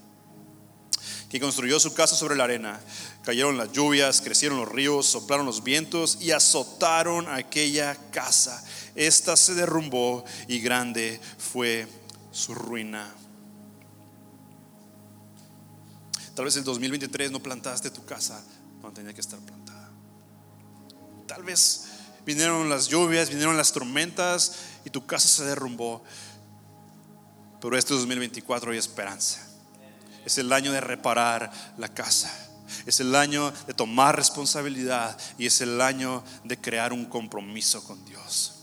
[1.34, 2.80] que construyó su casa sobre la arena.
[3.24, 8.64] Cayeron las lluvias, crecieron los ríos, soplaron los vientos y azotaron aquella casa.
[8.94, 11.88] Esta se derrumbó y grande fue
[12.32, 13.12] su ruina.
[16.36, 18.40] Tal vez en 2023 no plantaste tu casa
[18.80, 19.90] cuando tenía que estar plantada.
[21.26, 21.86] Tal vez
[22.28, 24.54] vinieron las lluvias, vinieron las tormentas
[24.86, 26.04] y tu casa se derrumbó.
[27.60, 29.53] Pero este 2024 hay esperanza.
[30.26, 32.32] Es el año de reparar la casa.
[32.86, 38.04] Es el año de tomar responsabilidad y es el año de crear un compromiso con
[38.06, 38.54] Dios.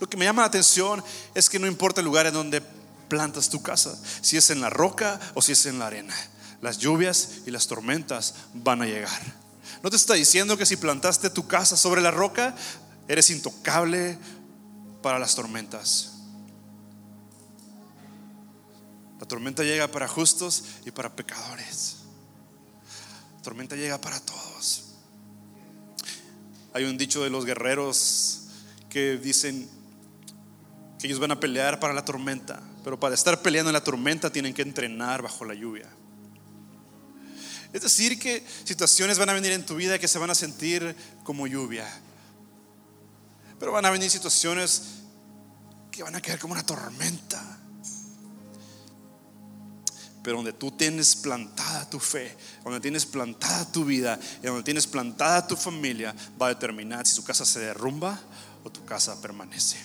[0.00, 1.02] Lo que me llama la atención
[1.34, 2.62] es que no importa el lugar en donde
[3.08, 6.14] plantas tu casa, si es en la roca o si es en la arena,
[6.60, 9.20] las lluvias y las tormentas van a llegar.
[9.82, 12.54] No te está diciendo que si plantaste tu casa sobre la roca,
[13.08, 14.18] eres intocable
[15.02, 16.11] para las tormentas.
[19.22, 21.98] La tormenta llega para justos y para pecadores.
[23.36, 24.96] La tormenta llega para todos.
[26.74, 28.48] Hay un dicho de los guerreros
[28.90, 29.70] que dicen
[30.98, 34.28] que ellos van a pelear para la tormenta, pero para estar peleando en la tormenta
[34.28, 35.88] tienen que entrenar bajo la lluvia.
[37.72, 40.96] Es decir, que situaciones van a venir en tu vida que se van a sentir
[41.22, 41.86] como lluvia,
[43.60, 44.82] pero van a venir situaciones
[45.92, 47.61] que van a quedar como una tormenta
[50.22, 54.86] pero donde tú tienes plantada tu fe, donde tienes plantada tu vida y donde tienes
[54.86, 58.20] plantada tu familia, va a determinar si tu casa se derrumba
[58.62, 59.78] o tu casa permanece.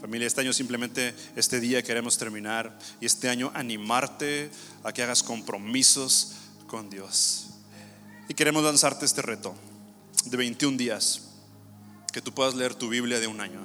[0.00, 4.50] Familia, este año simplemente, este día queremos terminar y este año animarte
[4.82, 6.32] a que hagas compromisos
[6.66, 7.48] con Dios.
[8.28, 9.54] Y queremos lanzarte este reto
[10.24, 11.22] de 21 días,
[12.12, 13.60] que tú puedas leer tu Biblia de un año.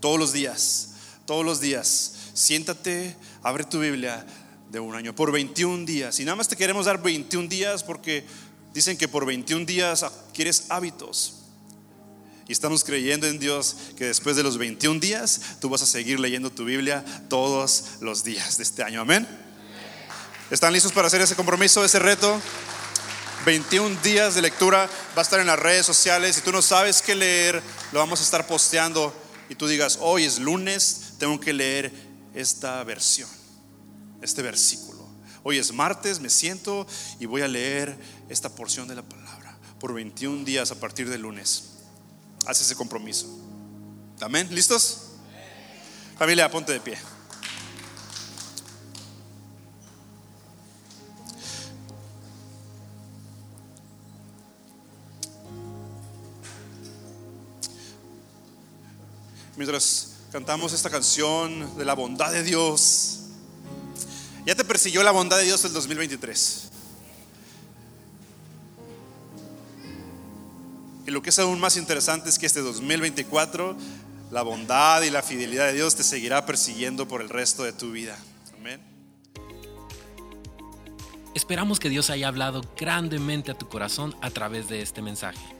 [0.00, 0.89] Todos los días
[1.30, 2.14] todos los días.
[2.34, 3.14] Siéntate,
[3.44, 4.26] abre tu Biblia
[4.68, 6.18] de un año, por 21 días.
[6.18, 8.24] Y nada más te queremos dar 21 días porque
[8.74, 10.04] dicen que por 21 días
[10.34, 11.34] quieres hábitos.
[12.48, 16.18] Y estamos creyendo en Dios que después de los 21 días tú vas a seguir
[16.18, 19.00] leyendo tu Biblia todos los días de este año.
[19.00, 19.24] Amén.
[20.50, 22.40] ¿Están listos para hacer ese compromiso, ese reto?
[23.46, 26.34] 21 días de lectura va a estar en las redes sociales.
[26.34, 27.62] Si tú no sabes qué leer,
[27.92, 29.14] lo vamos a estar posteando
[29.48, 31.92] y tú digas, hoy es lunes, tengo que leer
[32.34, 33.28] esta versión,
[34.22, 35.06] este versículo.
[35.42, 36.86] Hoy es martes, me siento
[37.20, 37.96] y voy a leer
[38.30, 41.74] esta porción de la palabra por 21 días a partir del lunes.
[42.46, 43.26] Haz ese compromiso.
[44.20, 44.48] Amén.
[44.50, 45.10] ¿Listos?
[46.18, 46.96] Familia, ponte de pie.
[59.56, 63.20] mientras cantamos esta canción de la bondad de Dios.
[64.46, 66.70] Ya te persiguió la bondad de Dios el 2023.
[71.06, 73.76] Y lo que es aún más interesante es que este 2024
[74.30, 77.90] la bondad y la fidelidad de Dios te seguirá persiguiendo por el resto de tu
[77.90, 78.16] vida.
[78.56, 78.80] Amén.
[81.34, 85.59] Esperamos que Dios haya hablado grandemente a tu corazón a través de este mensaje.